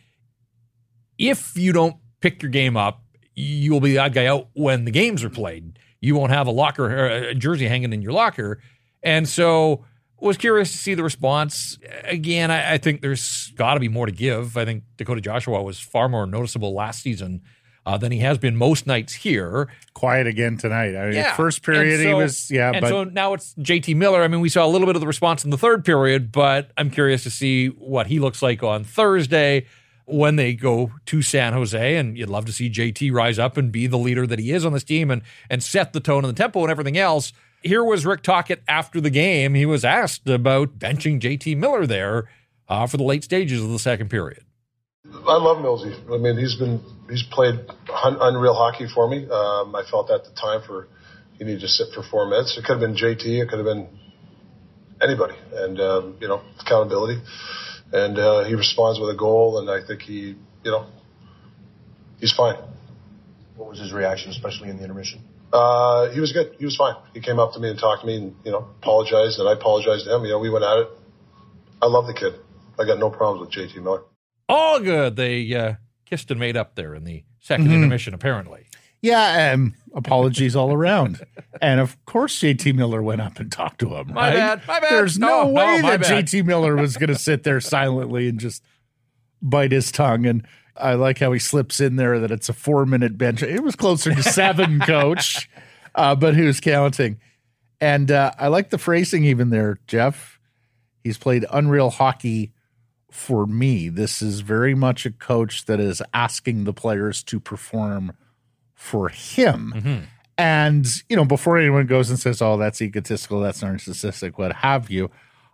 [1.18, 3.02] if you don't pick your game up,
[3.34, 5.76] you will be the odd guy out when the games are played.
[6.00, 8.60] You won't have a locker, uh, a jersey hanging in your locker.
[9.02, 9.84] And so
[10.20, 11.76] was curious to see the response.
[12.04, 14.56] Again, I, I think there's got to be more to give.
[14.56, 17.42] I think Dakota Joshua was far more noticeable last season
[17.86, 19.68] uh, than he has been most nights here.
[19.92, 20.96] Quiet again tonight.
[20.96, 21.34] I mean, yeah.
[21.34, 24.22] first period so, he was yeah, and but so now it's JT Miller.
[24.22, 26.70] I mean, we saw a little bit of the response in the third period, but
[26.76, 29.66] I'm curious to see what he looks like on Thursday
[30.06, 31.96] when they go to San Jose.
[31.96, 34.64] And you'd love to see JT rise up and be the leader that he is
[34.64, 37.32] on this team and and set the tone and the tempo and everything else.
[37.62, 39.54] Here was Rick Tocchet after the game.
[39.54, 42.28] He was asked about benching JT Miller there
[42.68, 44.44] uh, for the late stages of the second period.
[45.26, 45.92] I love Millsy.
[46.12, 49.28] I mean, he's been he's played un- unreal hockey for me.
[49.28, 50.88] Um, I felt at the time for
[51.38, 52.56] he needed to sit for four minutes.
[52.58, 53.24] It could have been JT.
[53.24, 53.88] It could have been
[55.02, 57.22] anybody, and um, you know accountability.
[57.92, 60.86] And uh, he responds with a goal, and I think he, you know,
[62.18, 62.56] he's fine.
[63.56, 65.20] What was his reaction, especially in the intermission?
[65.52, 66.56] Uh, he was good.
[66.58, 66.96] He was fine.
[67.12, 69.52] He came up to me and talked to me, and you know, apologized, and I
[69.52, 70.24] apologized to him.
[70.24, 70.88] You know, we went at it.
[71.80, 72.34] I love the kid.
[72.78, 74.02] I got no problems with JT Miller
[74.48, 75.16] all good.
[75.16, 75.74] They uh,
[76.06, 77.72] kissed and made up there in the 2nd mm-hmm.
[77.72, 78.66] intermission, apparently.
[79.04, 81.26] Yeah, um, apologies all around.
[81.60, 84.14] and of course, JT Miller went up and talked to him.
[84.14, 84.34] My right?
[84.34, 84.62] bad.
[84.66, 84.92] My bad.
[84.92, 86.26] There's no, no way no, that bad.
[86.26, 88.64] JT Miller was going to sit there silently and just
[89.42, 90.24] bite his tongue.
[90.24, 93.42] And I like how he slips in there that it's a four minute bench.
[93.42, 95.50] It was closer to seven, coach,
[95.94, 97.20] uh, but who's counting?
[97.82, 100.40] And uh, I like the phrasing even there, Jeff.
[101.02, 102.53] He's played unreal hockey
[103.14, 103.88] for me.
[103.88, 108.12] This is very much a coach that is asking the players to perform
[108.74, 109.72] for him.
[109.76, 110.04] Mm-hmm.
[110.36, 114.90] And, you know, before anyone goes and says, oh, that's egotistical, that's narcissistic, what have
[114.90, 115.12] you,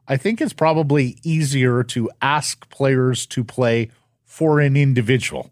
[0.08, 3.90] I think it's probably easier to ask players to play
[4.24, 5.50] for an individual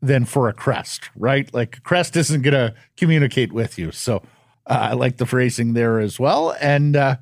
[0.00, 1.52] than for a crest, right?
[1.52, 3.92] Like crest isn't going to communicate with you.
[3.92, 4.22] So
[4.66, 6.56] uh, I like the phrasing there as well.
[6.62, 7.16] And, uh,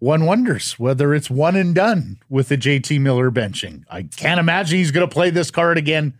[0.00, 3.84] one wonders whether it's one and done with the JT Miller benching.
[3.88, 6.14] I can't imagine he's going to play this card again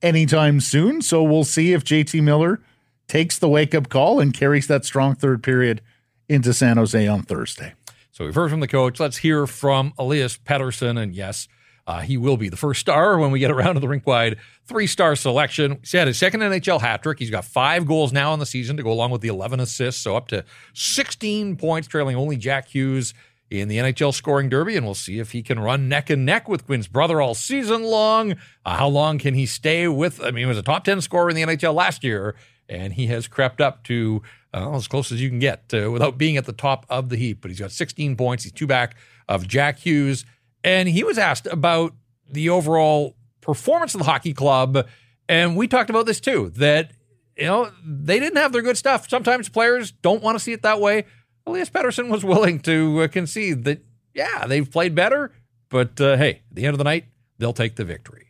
[0.00, 1.02] anytime soon.
[1.02, 2.60] So we'll see if JT Miller
[3.08, 5.82] takes the wake up call and carries that strong third period
[6.28, 7.74] into San Jose on Thursday.
[8.12, 8.98] So we've heard from the coach.
[8.98, 11.00] Let's hear from Elias Pettersson.
[11.00, 11.48] And yes,
[11.86, 14.86] uh, he will be the first star when we get around to the Rinkwide three
[14.86, 15.78] star selection.
[15.80, 17.18] He's had his second NHL hat trick.
[17.18, 20.02] He's got five goals now in the season to go along with the 11 assists.
[20.02, 20.44] So up to
[20.74, 23.14] 16 points, trailing only Jack Hughes
[23.50, 24.76] in the NHL scoring derby.
[24.76, 27.84] And we'll see if he can run neck and neck with Quinn's brother all season
[27.84, 28.32] long.
[28.64, 30.20] Uh, how long can he stay with?
[30.20, 32.34] I mean, he was a top 10 scorer in the NHL last year,
[32.68, 34.22] and he has crept up to
[34.52, 37.16] uh, as close as you can get uh, without being at the top of the
[37.16, 37.40] heap.
[37.40, 38.42] But he's got 16 points.
[38.42, 38.96] He's two back
[39.28, 40.24] of Jack Hughes.
[40.66, 41.94] And he was asked about
[42.28, 44.88] the overall performance of the hockey club.
[45.28, 46.90] And we talked about this too that,
[47.36, 49.08] you know, they didn't have their good stuff.
[49.08, 51.04] Sometimes players don't want to see it that way.
[51.46, 55.32] Elias Pettersson was willing to uh, concede that, yeah, they've played better,
[55.68, 57.04] but uh, hey, at the end of the night,
[57.38, 58.26] they'll take the victory.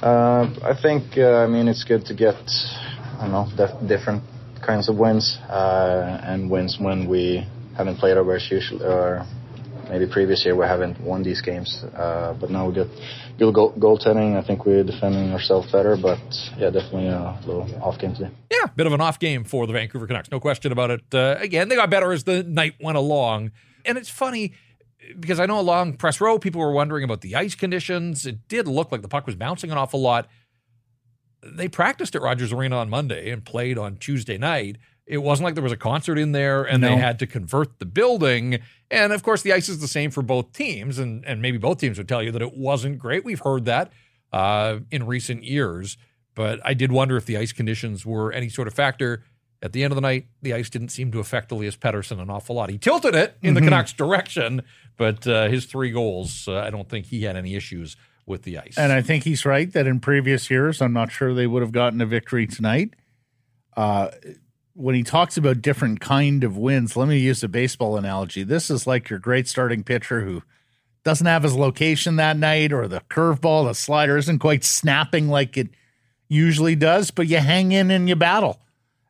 [0.00, 2.36] Uh, I think, uh, I mean, it's good to get,
[3.18, 4.22] I don't know, def- different
[4.64, 9.26] kinds of wins uh, and wins when we haven't played our best usually, or
[9.88, 12.88] maybe previous year we haven't won these games, uh, but now we got
[13.38, 14.36] good goal- goaltending.
[14.36, 16.18] I think we're defending ourselves better, but
[16.58, 18.30] yeah, definitely a little off game today.
[18.50, 21.02] Yeah, bit of an off game for the Vancouver Canucks, no question about it.
[21.12, 23.52] Uh, again, they got better as the night went along,
[23.84, 24.54] and it's funny
[25.18, 28.26] because I know along press row people were wondering about the ice conditions.
[28.26, 30.28] It did look like the puck was bouncing an awful lot.
[31.42, 34.78] They practiced at Rogers Arena on Monday and played on Tuesday night.
[35.06, 36.88] It wasn't like there was a concert in there and no.
[36.88, 38.58] they had to convert the building.
[38.90, 41.78] And of course, the ice is the same for both teams, and and maybe both
[41.78, 43.24] teams would tell you that it wasn't great.
[43.24, 43.92] We've heard that
[44.32, 45.96] uh, in recent years,
[46.36, 49.24] But I did wonder if the ice conditions were any sort of factor.
[49.62, 52.28] At the end of the night, the ice didn't seem to affect Elias Pettersson an
[52.28, 52.68] awful lot.
[52.68, 54.62] He tilted it in the Canucks' direction,
[54.98, 57.96] but uh, his three goals, uh, I don't think he had any issues
[58.26, 58.76] with the ice.
[58.76, 61.72] And I think he's right that in previous years, I'm not sure they would have
[61.72, 62.94] gotten a victory tonight.
[63.76, 64.10] Uh,
[64.76, 68.42] when he talks about different kind of wins, let me use a baseball analogy.
[68.42, 70.42] This is like your great starting pitcher who
[71.02, 75.56] doesn't have his location that night, or the curveball, the slider isn't quite snapping like
[75.56, 75.68] it
[76.28, 78.60] usually does, but you hang in and you battle.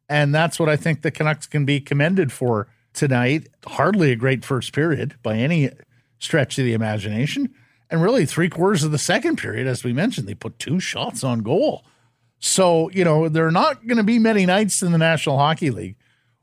[0.08, 3.48] And that's what I think the Canucks can be commended for tonight.
[3.66, 5.70] Hardly a great first period by any
[6.20, 7.52] stretch of the imagination.
[7.90, 11.24] And really, three quarters of the second period, as we mentioned, they put two shots
[11.24, 11.84] on goal.
[12.38, 15.70] So, you know, there are not going to be many nights in the National Hockey
[15.70, 15.96] League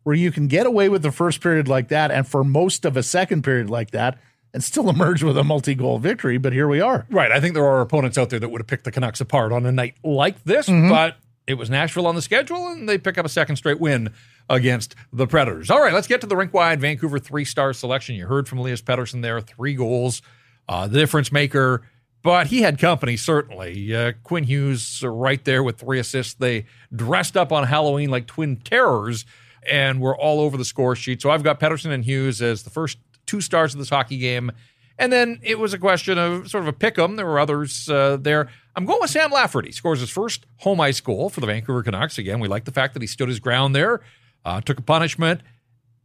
[0.03, 2.97] where you can get away with the first period like that and for most of
[2.97, 4.17] a second period like that
[4.53, 6.37] and still emerge with a multi goal victory.
[6.37, 7.05] But here we are.
[7.09, 7.31] Right.
[7.31, 9.65] I think there are opponents out there that would have picked the Canucks apart on
[9.65, 11.17] a night like this, but
[11.47, 14.13] it was Nashville on the schedule, and they pick up a second straight win
[14.49, 15.69] against the Predators.
[15.69, 18.15] All right, let's get to the Rinkwide Vancouver three star selection.
[18.15, 20.21] You heard from Elias Pettersson there, three goals,
[20.69, 21.83] uh, the difference maker.
[22.23, 23.93] But he had company, certainly.
[23.93, 26.33] Uh, Quinn Hughes uh, right there with three assists.
[26.33, 26.65] They
[26.95, 29.25] dressed up on Halloween like twin terrors
[29.69, 31.21] and were all over the score sheet.
[31.21, 34.51] So I've got Pettersson and Hughes as the first two stars of this hockey game.
[34.97, 37.15] And then it was a question of sort of a pick 'em.
[37.17, 38.49] There were others uh, there.
[38.75, 39.71] I'm going with Sam Lafferty.
[39.71, 42.17] Scores his first home ice goal for the Vancouver Canucks.
[42.17, 44.01] Again, we like the fact that he stood his ground there,
[44.45, 45.41] uh, took a punishment,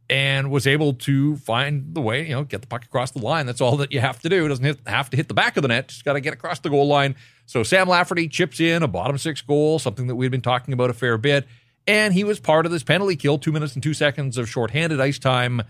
[0.09, 3.45] and was able to find the way, you know, get the puck across the line.
[3.45, 4.45] That's all that you have to do.
[4.45, 5.89] It doesn't have to hit the back of the net.
[5.89, 7.15] Just got to get across the goal line.
[7.45, 10.89] So Sam Lafferty chips in a bottom six goal, something that we've been talking about
[10.89, 11.47] a fair bit.
[11.87, 14.99] And he was part of this penalty kill, two minutes and two seconds of shorthanded
[14.99, 15.61] ice time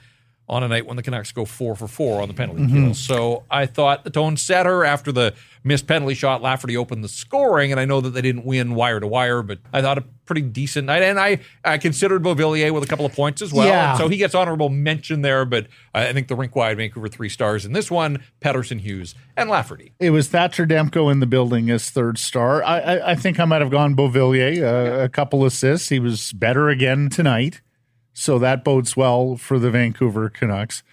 [0.50, 2.94] on a night when the Canucks go four for four on the penalty kill.
[2.94, 7.72] So I thought the tone setter after the missed penalty shot, Lafferty opened the scoring,
[7.72, 10.42] and I know that they didn't win wire to wire, but I thought a pretty
[10.42, 11.04] decent night.
[11.04, 13.68] And I, I considered Beauvillier with a couple of points as well.
[13.68, 13.96] Yeah.
[13.98, 17.74] So he gets honorable mention there, but I think the Rinkwide Vancouver three stars in
[17.74, 19.94] this one, Pettersson, Hughes, and Lafferty.
[20.00, 22.64] It was Thatcher Demko in the building as third star.
[22.64, 25.90] I, I, I think I might have gone Beauvillier, uh, a couple assists.
[25.90, 27.62] He was better again tonight.
[28.20, 30.84] So that bodes well for the Vancouver Canucks.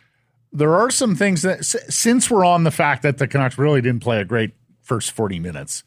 [0.53, 4.01] There are some things that, since we're on the fact that the Canucks really didn't
[4.05, 5.83] play a great first 40 minutes,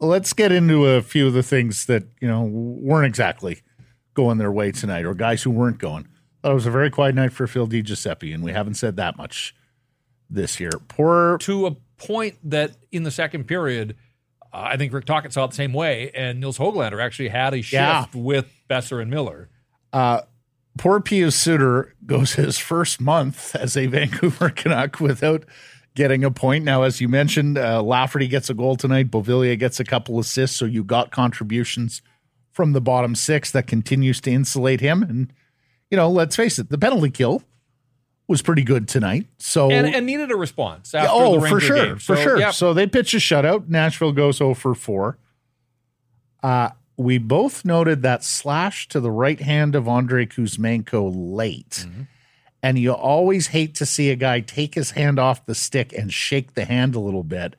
[0.00, 3.60] let's get into a few of the things that, you know, weren't exactly
[4.14, 6.08] going their way tonight or guys who weren't going.
[6.42, 9.54] It was a very quiet night for Phil DiGiuseppe, and we haven't said that much
[10.30, 10.70] this year.
[10.88, 13.96] Poor To a point that in the second period,
[14.50, 17.52] uh, I think Rick Tocchet saw it the same way, and Nils Hoglander actually had
[17.52, 18.06] a shift Yeah.
[18.14, 19.50] with Boeser and Miller.
[20.78, 25.44] Poor Pius Suter goes his first month as a Vancouver Canuck without
[25.94, 26.64] getting a point.
[26.64, 29.10] Now, as you mentioned, uh, Lafferty gets a goal tonight.
[29.10, 32.02] Beauvillier gets a couple assists, so you got contributions
[32.50, 35.02] from the bottom six that continues to insulate him.
[35.02, 35.32] And
[35.90, 37.42] you know, let's face it, the penalty kill
[38.26, 39.26] was pretty good tonight.
[39.38, 41.98] So And, and needed a response after oh, for sure, game.
[41.98, 42.38] for sure.
[42.38, 42.54] yep.
[42.54, 43.68] So they pitch a shutout.
[43.68, 45.18] Nashville goes 0 for 4.
[46.42, 51.86] Uh, we both noted that slash to the right hand of Andrei Kuzmenko late.
[51.86, 52.02] Mm-hmm.
[52.62, 56.12] And you always hate to see a guy take his hand off the stick and
[56.12, 57.56] shake the hand a little bit.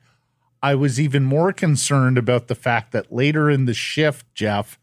[0.62, 4.80] I was even more concerned about the fact that later in the shift, Jeff,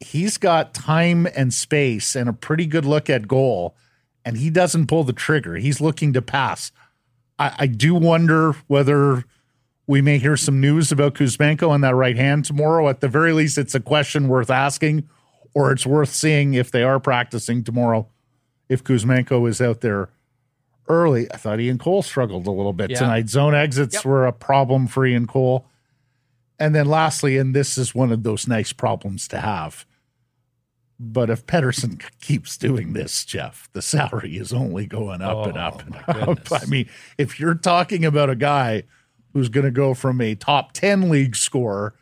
[0.00, 3.76] he's got time and space and a pretty good look at goal,
[4.24, 5.56] and he doesn't pull the trigger.
[5.56, 6.70] He's looking to pass.
[7.38, 9.24] I, I do wonder whether
[9.88, 12.88] we may hear some news about Kuzmenko on that right hand tomorrow.
[12.88, 15.08] At the very least, it's a question worth asking,
[15.54, 18.06] or it's worth seeing if they are practicing tomorrow.
[18.68, 20.10] If Kuzmenko is out there
[20.88, 22.98] early, I thought Ian Cole struggled a little bit Yeah.
[22.98, 23.28] tonight.
[23.30, 24.04] Zone exits Yep.
[24.04, 25.66] were a problem for Ian Cole.
[26.58, 29.86] And then lastly, and this is one of those nice problems to have.
[31.00, 35.60] But if Pettersson keeps doing this, Jeff, the salary is only going up and Oh,
[35.60, 36.06] up and up.
[36.26, 36.62] goodness.
[36.62, 38.82] I mean, if you're talking about a guy
[39.38, 41.94] who's going to go from a top 10 league scorer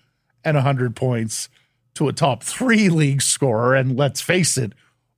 [0.43, 1.49] and 100 points
[1.95, 4.73] to a top three league scorer, and let's face it,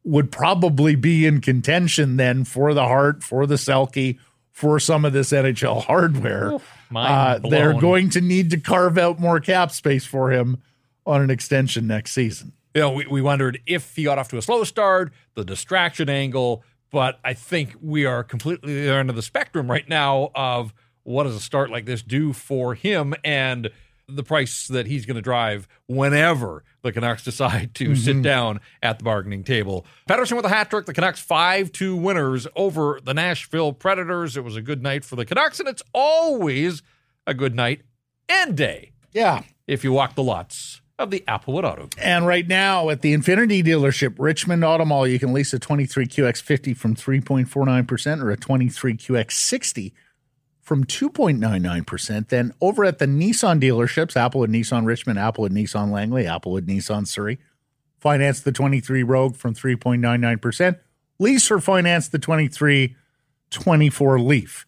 [0.05, 4.19] would probably be in contention then for the Hart, for the Selke,
[4.53, 6.59] for some of this NHL hardware.
[6.91, 10.63] mind Uh, they're going to need to carve out more cap space for him
[11.07, 12.53] on an extension next season.
[12.75, 16.09] you know, we, we wondered if he got off to a slow start, the distraction
[16.09, 20.31] angle, but I think we are completely the other end of the spectrum right now
[20.35, 20.73] of
[21.09, 23.71] what does a start like this do for him and
[24.09, 28.23] the price that he's going to drive whenever the Canucks decide to sit mm-hmm.
[28.23, 29.87] down at the bargaining table.
[30.09, 30.85] Pettersson with a hat trick.
[30.85, 34.37] The Canucks 5 2 winners over the Nashville Predators.
[34.37, 36.83] It was a good night for the Canucks, and it's always
[37.27, 37.83] a good night
[38.29, 39.45] and day Yeah.
[39.67, 41.83] if you walk the lots of the Applewood Auto.
[41.83, 41.95] Group.
[41.99, 46.07] And right now at the Infiniti dealership, Richmond Auto Mall, you can lease a 23
[46.07, 49.93] QX50 from 3.49% or a 23 QX60
[50.69, 52.29] from 2.99%.
[52.29, 56.53] Then over at the Nissan dealerships, Apple Applewood Nissan Richmond, Apple Applewood Nissan Langley, Apple
[56.53, 57.39] Applewood Nissan Surrey,
[57.99, 60.79] finance the 23 Rogue from 3.99%.
[61.19, 62.95] Lease or finance the 23
[63.51, 64.67] 24 Leaf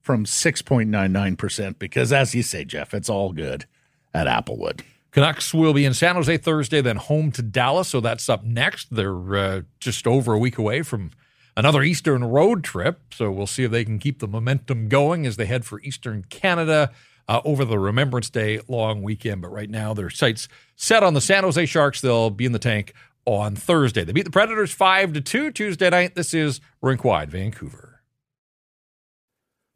[0.00, 3.66] from 6.99% because as you say, Jeff, it's all good
[4.14, 4.80] at Applewood.
[5.10, 7.88] Canucks will be in San Jose Thursday, then home to Dallas.
[7.88, 8.88] So that's up next.
[8.90, 11.10] They're uh, just over a week away from
[11.56, 13.00] another Eastern road trip.
[13.12, 16.24] So we'll see if they can keep the momentum going as they head for Eastern
[16.24, 16.90] Canada
[17.28, 19.42] uh, over the Remembrance Day long weekend.
[19.42, 22.00] But right now, their sights set on the San Jose Sharks.
[22.00, 22.94] They'll be in the tank
[23.24, 24.04] on Thursday.
[24.04, 26.14] They beat the Predators 5 to 2 Tuesday night.
[26.14, 27.91] This is Rinkwide, Vancouver.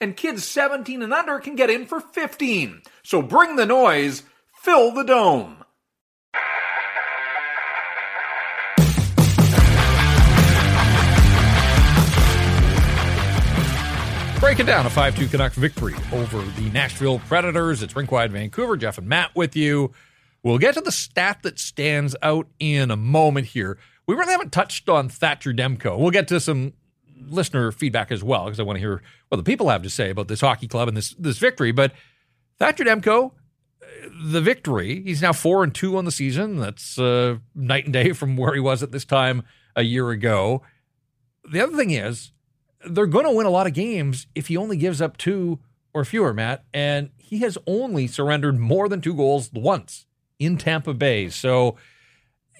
[0.00, 2.82] and kids 17 and under can get in for 15.
[3.02, 4.22] So bring the noise,
[4.54, 5.58] fill the dome.
[14.40, 17.82] Breaking down a 5 2 Canuck victory over the Nashville Predators.
[17.82, 18.76] It's Rinkwide Vancouver.
[18.76, 19.92] Jeff and Matt with you.
[20.42, 23.76] We'll get to the stat that stands out in a moment here.
[24.06, 25.98] We really haven't touched on Thatcher Demko.
[25.98, 26.72] We'll get to some
[27.28, 30.10] listener feedback as well because I want to hear what the people have to say
[30.10, 31.72] about this hockey club and this this victory.
[31.72, 31.92] But
[32.58, 33.32] Thatcher Demko,
[34.22, 36.58] the victory, he's now four and two on the season.
[36.58, 39.42] That's uh, night and day from where he was at this time
[39.76, 40.62] a year ago.
[41.50, 42.32] The other thing is,
[42.84, 45.58] they're going to win a lot of games if he only gives up two
[45.92, 46.64] or fewer, Matt.
[46.72, 50.06] And he has only surrendered more than two goals once
[50.38, 51.28] in Tampa Bay.
[51.28, 51.76] So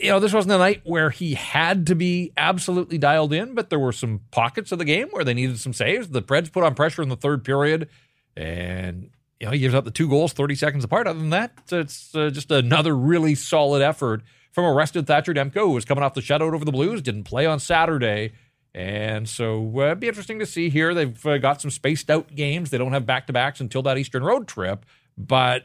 [0.01, 3.69] you know, this wasn't a night where he had to be absolutely dialed in, but
[3.69, 6.09] there were some pockets of the game where they needed some saves.
[6.09, 7.89] The Preds put on pressure in the third period,
[8.35, 11.07] and you know he gives up the two goals 30 seconds apart.
[11.07, 14.23] Other than that, it's uh, just another really solid effort
[14.53, 17.25] from a rested Thatcher Demko, who was coming off the shutout over the Blues, didn't
[17.25, 18.33] play on Saturday.
[18.75, 20.95] And so uh, it'd be interesting to see here.
[20.95, 22.71] They've uh, got some spaced out games.
[22.71, 24.87] They don't have back to backs until that Eastern road trip,
[25.19, 25.65] but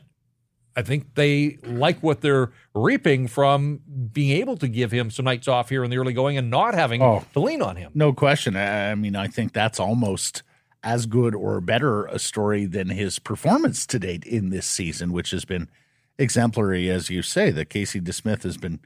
[0.76, 3.80] I think they like what they're reaping from
[4.11, 6.73] being able to give him some nights off here in the early going and not
[6.73, 7.23] having Oh.
[7.34, 7.91] to lean on him.
[7.95, 8.57] No question.
[8.57, 10.43] I mean, I think that's almost
[10.84, 15.32] as good or better a story than his performance to date in this season, which
[15.32, 15.69] has been
[16.19, 17.51] exemplary, as you say.
[17.51, 18.80] That Casey DeSmith has been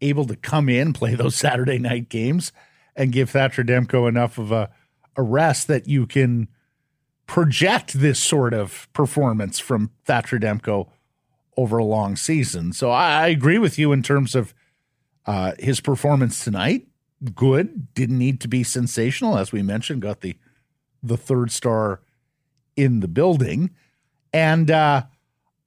[0.00, 2.52] able to come in, play those Saturday night games,
[2.94, 4.70] and give Thatcher Demko enough of a,
[5.16, 6.48] a rest that you can
[7.26, 10.88] project this sort of performance from Thatcher Demko
[11.56, 12.72] over a long season.
[12.72, 14.54] So I, I agree with you in terms of
[15.26, 16.86] uh, his performance tonight.
[17.34, 20.02] Good, didn't need to be sensational, as we mentioned.
[20.02, 20.36] Got the
[21.02, 22.00] the third star
[22.76, 23.70] in the building,
[24.32, 25.04] and uh,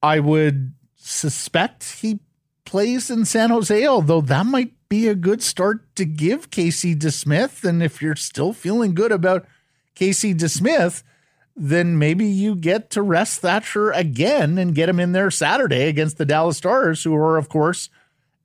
[0.03, 2.19] I would suspect he
[2.65, 3.85] plays in San Jose.
[3.85, 7.63] Although that might be a good start to give Casey DeSmith.
[7.63, 9.45] And if you're still feeling good about
[9.95, 11.03] Casey DeSmith,
[11.59, 16.17] then maybe you get to rest Thatcher again and get him in there Saturday against
[16.17, 17.89] the Dallas Stars, who are, of course,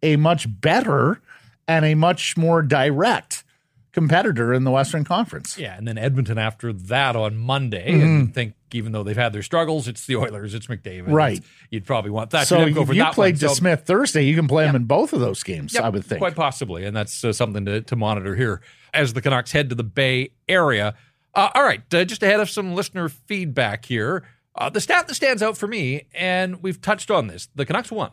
[0.03, 1.21] a much better
[1.69, 3.45] and a much more direct
[3.93, 5.57] competitor in the Western Conference.
[5.57, 7.93] Yeah, and then Edmonton after that on Monday.
[7.93, 11.13] And you think even though they've had their struggles, it's the Oilers, it's McDavid.
[11.13, 11.37] Right.
[11.39, 12.49] It's- You'd probably want that.
[12.49, 13.55] So to go if for you that played one.
[13.55, 16.05] So- DeSmith Thursday, you can play him in both of those games, Yep, I would
[16.05, 16.19] think.
[16.19, 16.85] Quite possibly.
[16.85, 18.61] And that's uh, something to, to monitor here
[18.93, 20.97] as the Canucks head to the Bay Area.
[21.35, 24.25] Uh, all right, uh, just ahead of some listener feedback here.
[24.55, 27.91] Uh, the stat that stands out for me, and we've touched on this the Canucks
[27.91, 28.13] won.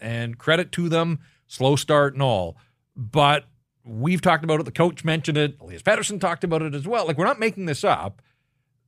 [0.00, 2.56] And credit to them, slow start and all.
[2.96, 3.46] But
[3.84, 4.64] we've talked about it.
[4.64, 5.56] The coach mentioned it.
[5.60, 7.06] Elias Pettersson talked about it as well.
[7.06, 8.20] Like, we're not making this up.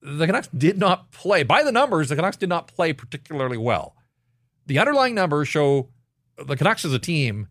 [0.03, 3.97] The Canucks did not play, by the numbers, the Canucks did not play particularly well.
[4.67, 5.89] The underlying numbers show
[6.37, 7.49] the Canucks as a team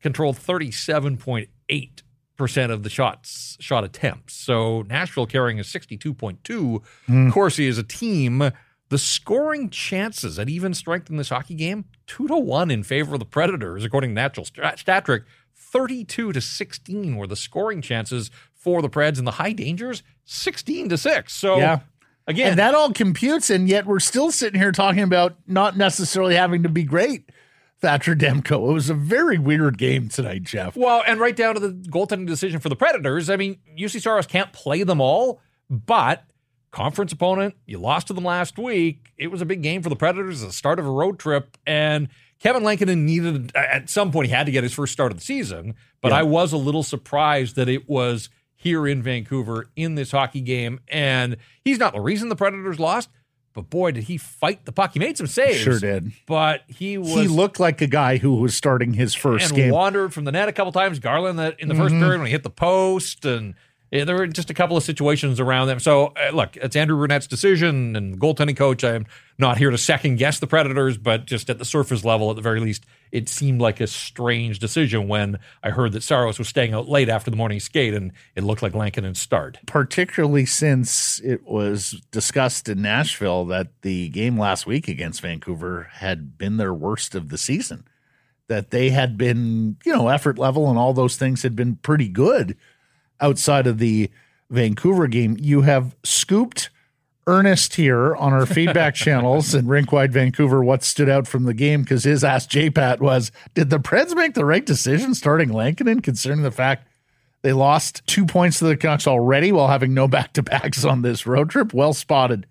[0.00, 1.48] controlled 37.8%
[2.48, 4.34] of the shots shot attempts.
[4.34, 6.82] So Nashville carrying a 62.2.
[7.06, 7.30] Hmm.
[7.30, 8.50] Corsi is a team,
[8.88, 13.14] the scoring chances at even strength in this hockey game, 2 to 1 in favor
[13.14, 15.22] of the Predators according to Natural Stat Stat Trick.
[15.56, 20.88] 32 to 16 were the scoring chances for the Preds and the high dangers 16
[20.88, 21.32] to 6.
[21.32, 21.80] So Yeah.
[22.26, 26.34] again, And that all computes, and yet we're still sitting here talking about not necessarily
[26.34, 27.30] having to be great
[27.80, 28.70] Thatcher Demko.
[28.70, 30.76] It was a very weird game tonight, Jeff.
[30.76, 33.30] Well, and right down to the goaltending decision for the Predators.
[33.30, 36.24] I mean, Juuse Saros can't play them all, but
[36.72, 39.12] conference opponent, you lost to them last week.
[39.16, 42.08] It was a big game for the Predators, the start of a road trip, and
[42.38, 45.24] Kevin Lankinen needed at some point he had to get his first start of the
[45.24, 45.74] season.
[46.00, 46.18] But Yeah.
[46.18, 50.80] I was a little surprised that it was here in Vancouver in this hockey game,
[50.88, 53.08] and he's not the reason the Predators lost.
[53.52, 54.92] But boy, did he fight the puck!
[54.92, 56.12] He made some saves, Sure did.
[56.26, 59.72] But he was He looked like a guy who was starting his first and game.
[59.72, 60.98] wandered from the net a couple times.
[61.00, 62.00] Garland that in the 1st Mm-hmm.
[62.00, 63.54] period when he hit the post, and
[63.90, 65.80] there were just a couple of situations around them.
[65.80, 68.84] So uh, look, it's Andrew Brunette's decision, and goaltending coach.
[68.84, 69.06] I'm
[69.38, 72.42] not here to second guess the Predators, but just at the surface level, at the
[72.42, 76.72] very least, it seemed like a strange decision when I heard that Saros was staying
[76.72, 79.58] out late after the morning skate, and it looked like Lankinen starred.
[79.66, 86.38] particularly since it was discussed in Nashville that the game last week against Vancouver had
[86.38, 87.84] been their worst of the season.
[88.48, 92.08] That they had been, you know, effort level and all those things had been pretty
[92.08, 92.56] good
[93.20, 94.10] outside of the
[94.50, 95.36] Vancouver game.
[95.38, 96.70] You have scooped
[97.26, 101.82] Ernest here on our feedback channels and Rinkwide Vancouver what stood out from the game
[101.82, 106.42] because his ask JPAT was Did the Preds make the right decision starting Lankinen considering
[106.42, 106.88] the fact
[107.42, 111.02] they lost two points to the Canucks already while having no back to backs on
[111.02, 111.72] this road trip.
[111.72, 112.46] Well spotted,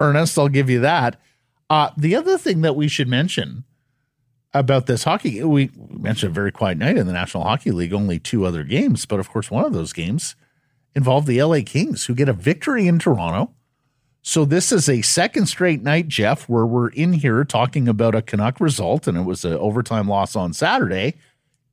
[0.00, 0.38] Ernest.
[0.38, 1.20] I'll give you that.
[1.68, 3.64] Uh, the other thing that we should mention
[4.54, 8.18] about this hockey, we mentioned a very quiet night in the National Hockey League, only
[8.18, 10.36] two other games, but of course, one of those games
[10.94, 13.52] involved the LA Kings, who get a victory in Toronto.
[14.20, 18.22] So this is a second straight night, Jeff, where we're in here talking about a
[18.22, 21.14] Canuck result, and it was an overtime loss on Saturday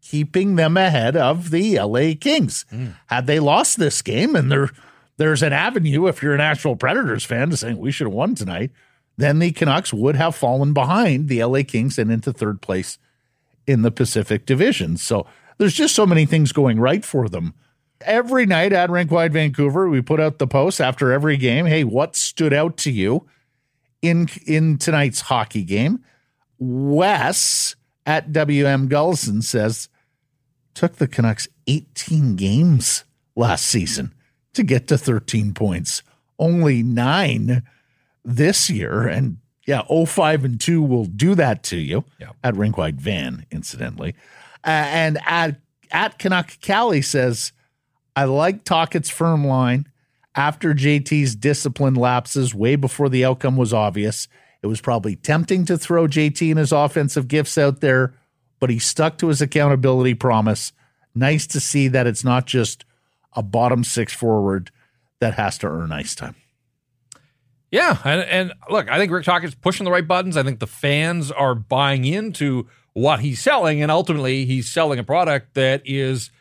[0.01, 2.65] keeping them ahead of the LA Kings.
[2.69, 2.87] Hmm.
[3.07, 4.69] Had they lost this game, and there
[5.17, 8.35] there's an avenue if you're an actual Predators fan to saying we should have won
[8.35, 8.71] tonight,
[9.19, 12.97] then the Canucks would have fallen behind the LA Kings and into third place
[13.67, 14.97] in the Pacific Division.
[14.97, 17.53] So there's just so many things going right for them.
[18.01, 21.65] Every night at Rinkwide Vancouver, we put out the post after every game.
[21.65, 23.27] Hey, what stood out to you
[24.01, 26.03] in in tonight's hockey game?
[26.57, 29.89] Wes at WM Gullison says
[30.73, 33.03] took the Canucks 18 games
[33.35, 34.13] last season
[34.53, 36.03] to get to 13 points.
[36.37, 37.63] Only nine
[38.35, 39.07] this year.
[39.07, 42.31] And yeah, 05 and 2 will do that to you Yeah.
[42.43, 44.15] at Rinkwide Van, incidentally.
[44.65, 45.59] Uh, and at,
[45.91, 47.51] at Canuck Cali says,
[48.15, 49.87] I like Tocchet's firm line
[50.35, 54.27] after JT's discipline lapses way before the outcome was obvious.
[54.61, 58.13] It was probably tempting to throw JT and his offensive gifts out there,
[58.59, 60.73] but he stuck to his accountability promise.
[61.15, 62.83] Nice to see that it's not just
[63.33, 64.71] a bottom six forward
[65.19, 66.35] that has to earn ice time.
[67.71, 70.37] Yeah, and, and look, I think Rick Tocchet's pushing the right buttons.
[70.37, 75.03] I think the fans are buying into what he's selling, and ultimately, he's selling a
[75.03, 76.31] product that is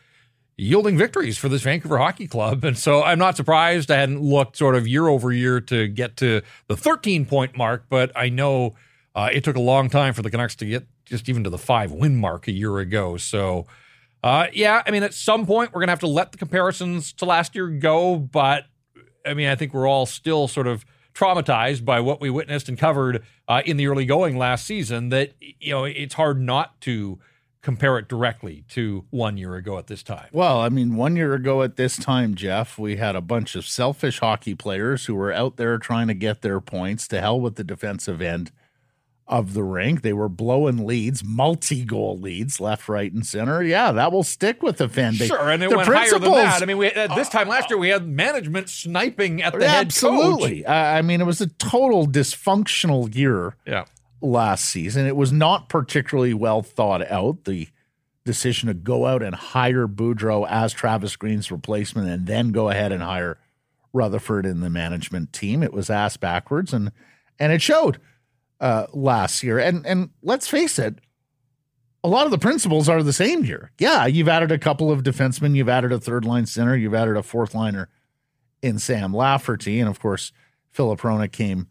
[0.57, 2.63] yielding victories for this Vancouver Hockey Club.
[2.63, 3.91] And so, I'm not surprised.
[3.91, 7.85] I hadn't looked sort of year over year to get to the 13 point mark,
[7.89, 8.75] but I know
[9.13, 11.57] uh, it took a long time for the Canucks to get just even to the
[11.59, 13.17] five win mark a year ago.
[13.17, 13.67] So.
[14.21, 17.25] Uh, yeah, I mean, at some point we're gonna have to let the comparisons to
[17.25, 18.65] last year go, but
[19.25, 20.83] I mean, I think we're all still sort of
[21.19, 25.09] traumatized by what we witnessed and covered uh, in the early going last season.
[25.09, 27.19] That you know, it's hard not to
[27.61, 30.27] compare it directly to one year ago at this time.
[30.31, 33.65] Well, I mean, one year ago at this time, Jeff, we had a bunch of
[33.65, 37.55] selfish hockey players who were out there trying to get their points to hell with
[37.55, 38.51] the defensive end
[39.29, 40.01] of the rink.
[40.01, 43.61] They were blowing leads, multi goal leads, left, right, and center.
[43.63, 45.27] Yeah, that will stick with the fan base.
[45.27, 46.61] Sure, and it the went higher than that.
[46.61, 49.53] I mean, we, at uh, this time last uh, year, we had management sniping at
[49.53, 49.85] the head coach.
[49.85, 50.65] Absolutely.
[50.65, 53.85] I I mean, it was a total dysfunctional year Yeah.
[54.19, 55.05] last season.
[55.05, 57.45] It was not particularly well thought out.
[57.45, 57.69] The
[58.25, 62.91] decision to go out and hire Boudreau as Travis Green's replacement and then go ahead
[62.91, 63.37] and hire
[63.93, 65.63] Rutherford in the management team.
[65.63, 66.91] It was ass backwards and
[67.39, 67.99] and it showed
[68.59, 69.59] uh, last year.
[69.59, 70.99] And and let's face it,
[72.03, 73.71] a lot of the principles are the same here.
[73.79, 77.17] Yeah, you've added a couple of defensemen, you've added a third line center, you've added
[77.17, 77.89] a fourth liner
[78.61, 80.31] in Sam Lafferty, and of course
[80.71, 81.67] Filip Hronek came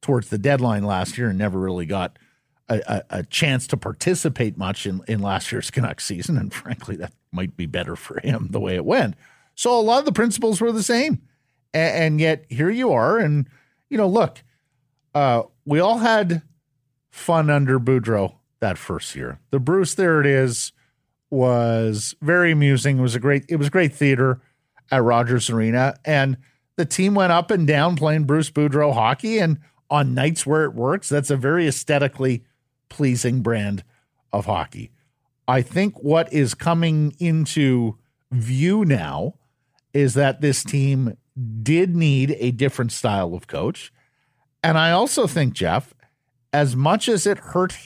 [0.00, 2.18] towards the deadline last year and never really got
[2.68, 6.38] a, a, chance to participate much in, in last year's Canucks season.
[6.38, 9.14] And frankly, that might be better for him the way it went.
[9.54, 11.22] So a lot of the principles were the same.
[11.74, 13.18] And, and yet here you are.
[13.18, 13.48] And,
[13.88, 14.42] you know, look,
[15.14, 16.42] uh, we all had
[17.10, 19.38] fun under Boudreau that first year.
[19.50, 20.72] The Bruce, there it is,
[21.30, 22.98] was very amusing.
[22.98, 24.40] It was a great, it was great theater
[24.90, 25.94] at Rogers Arena.
[26.04, 26.36] And
[26.76, 29.38] the team went up and down playing Bruce Boudreau hockey.
[29.38, 29.58] And
[29.90, 32.44] on nights where it works, that's a very aesthetically
[32.88, 33.84] pleasing brand
[34.32, 34.90] of hockey.
[35.48, 37.98] I think what is coming into
[38.30, 39.34] view now
[39.92, 41.16] is that this team
[41.62, 43.92] did need a different style of coach.
[44.62, 45.92] And I also think, Jeff,
[46.52, 47.76] as much as it hurt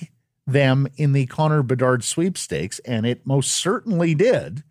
[0.46, 4.62] them in the Connor Bedard sweepstakes, and it most certainly did,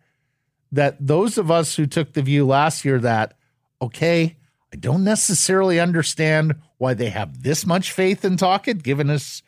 [0.72, 3.34] that those of us who took the view last year that,
[3.80, 4.36] okay,
[4.72, 9.42] I don't necessarily understand why they have this much faith in Tocchet, given his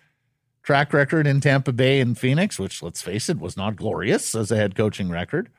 [0.62, 4.50] track record in Tampa Bay and Phoenix, which let's face it was not glorious as
[4.50, 5.50] a head coaching record.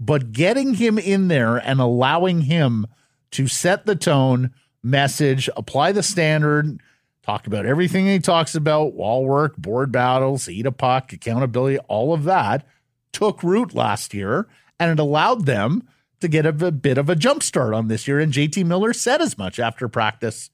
[0.00, 2.86] But getting him in there and allowing him
[3.32, 6.80] to set the tone, message, apply the standard,
[7.22, 12.14] talk about everything he talks about wall work, board battles, eat a puck, accountability, all
[12.14, 12.66] of that
[13.12, 14.48] took root last year.
[14.80, 15.88] And it allowed them
[16.20, 18.20] to get a, a bit of a jump start on this year.
[18.20, 20.50] And JT Miller said as much after practice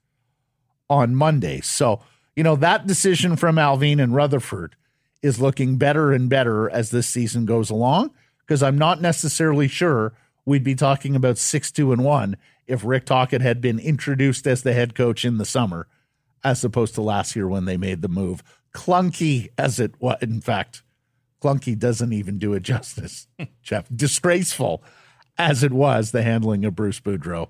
[0.88, 1.60] on Monday.
[1.60, 2.00] So,
[2.36, 4.76] you know, that decision from Allvin and Rutherford
[5.22, 8.10] is looking better and better as this season goes along
[8.40, 10.12] because I'm not necessarily sure
[10.44, 12.36] we'd be talking about 6 2 and 1
[12.66, 15.86] if Rick Tocchet had been introduced as the head coach in the summer
[16.42, 18.42] as opposed to last year when they made the move.
[18.74, 20.82] Clunky as it was, in fact,
[21.42, 23.28] clunky doesn't even do it justice,
[23.62, 23.86] Jeff.
[23.94, 24.82] Disgraceful
[25.38, 27.48] as it was, the handling of Bruce Boudreau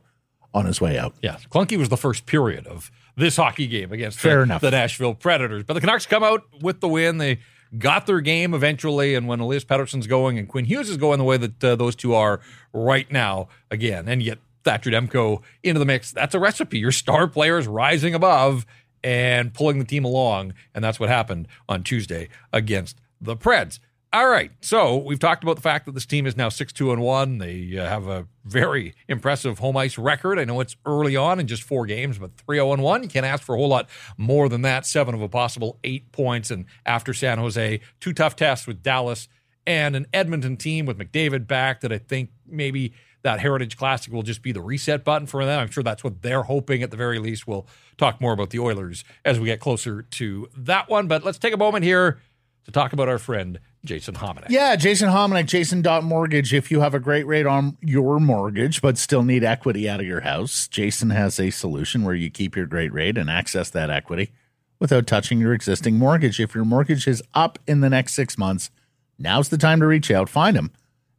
[0.53, 1.15] on his way out.
[1.23, 4.61] Yeah, clunky was the first period of this hockey game against Fair the, enough.
[4.61, 5.65] the Nashville Predators.
[5.65, 7.19] But the Canucks come out with the win.
[7.19, 7.41] They
[7.77, 11.25] got their game eventually, and when Elias Pettersson's going and Quinn Hughes is going the
[11.25, 12.41] way that uh, those two are
[12.73, 16.79] right now, again, and yet Thatcher Demko into the mix, that's a recipe.
[16.79, 18.67] Your star players rising above
[19.03, 23.79] and pulling the team along, and that's what happened on Tuesday against the Preds.
[24.15, 24.53] All right.
[24.61, 27.39] So we've talked about the fact that this team is now 6 2 and 1.
[27.39, 30.39] They uh, have a very impressive home ice record.
[30.39, 33.03] I know it's early on in just four games, but 3 0 and 1.
[33.03, 34.87] You can't ask for a whole lot more than that.
[34.87, 36.53] Seven of a possible eight points.
[36.53, 39.27] And after San Jose, two tough tests with Dallas
[39.67, 42.93] and an Edmonton team with McDavid back that I think maybe
[43.25, 45.59] that Heritage Classic will just be the reset button for them.
[45.59, 47.47] I'm sure that's what they're hoping at the very least.
[47.47, 47.67] We'll
[47.97, 51.09] talk more about the Oilers as we get closer to that one.
[51.09, 52.21] But let's take a moment here
[52.67, 54.51] to talk about our friend Jason Hominick.
[54.51, 56.53] Yeah, Jason Hominick, Jason Mortgage.
[56.53, 60.07] If you have a great rate on your mortgage but still need equity out of
[60.07, 63.89] your house, Jason has a solution where you keep your great rate and access that
[63.89, 64.33] equity
[64.79, 66.41] without touching your existing mortgage.
[66.41, 68.71] If your mortgage is up in the next six months,
[69.19, 70.29] now's the time to reach out.
[70.29, 70.73] Find him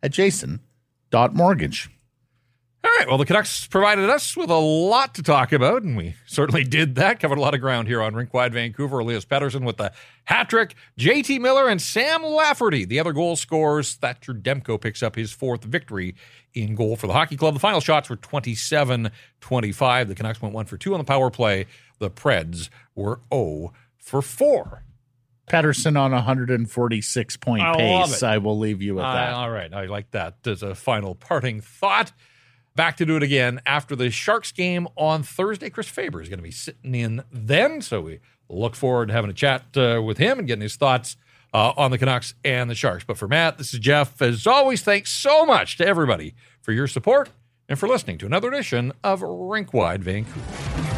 [0.03, 0.59] at Jason
[1.33, 1.89] Mortgage.
[2.83, 3.07] All right.
[3.07, 6.95] Well, the Canucks provided us with a lot to talk about, and we certainly did
[6.95, 7.19] that.
[7.19, 8.99] Covered a lot of ground here on Rinkwide Vancouver.
[8.99, 9.91] Elias Pettersson with the
[10.25, 12.85] hat trick, JT Miller and Sam Lafferty.
[12.85, 13.95] The other goal scores.
[13.95, 16.15] Thatcher Demko picks up his fourth victory
[16.53, 17.53] in goal for the hockey club.
[17.53, 19.09] The final shots were 27
[19.39, 20.07] 25.
[20.07, 21.65] The Canucks went one for two on the power play.
[21.99, 24.83] The Preds were 0 for 4.
[25.47, 28.23] Pettersson on a 146 point I pace.
[28.23, 29.33] I will leave you with Uh, that.
[29.33, 29.71] all right.
[29.73, 32.11] I like that as a final parting thought.
[32.75, 35.69] Back to do it again after the Sharks game on Thursday.
[35.69, 37.81] Chris Faber is going to be sitting in then.
[37.81, 38.19] So we
[38.49, 41.15] look forward to having a chat uh, with him and getting his thoughts
[41.53, 43.05] uh, on the Canucks and the Sharks.
[43.05, 44.21] But for Matt, this is Jeff.
[44.21, 47.29] As always, thanks so much to everybody for your support
[47.69, 50.94] and for listening to another edition of Rinkwide Vancouver.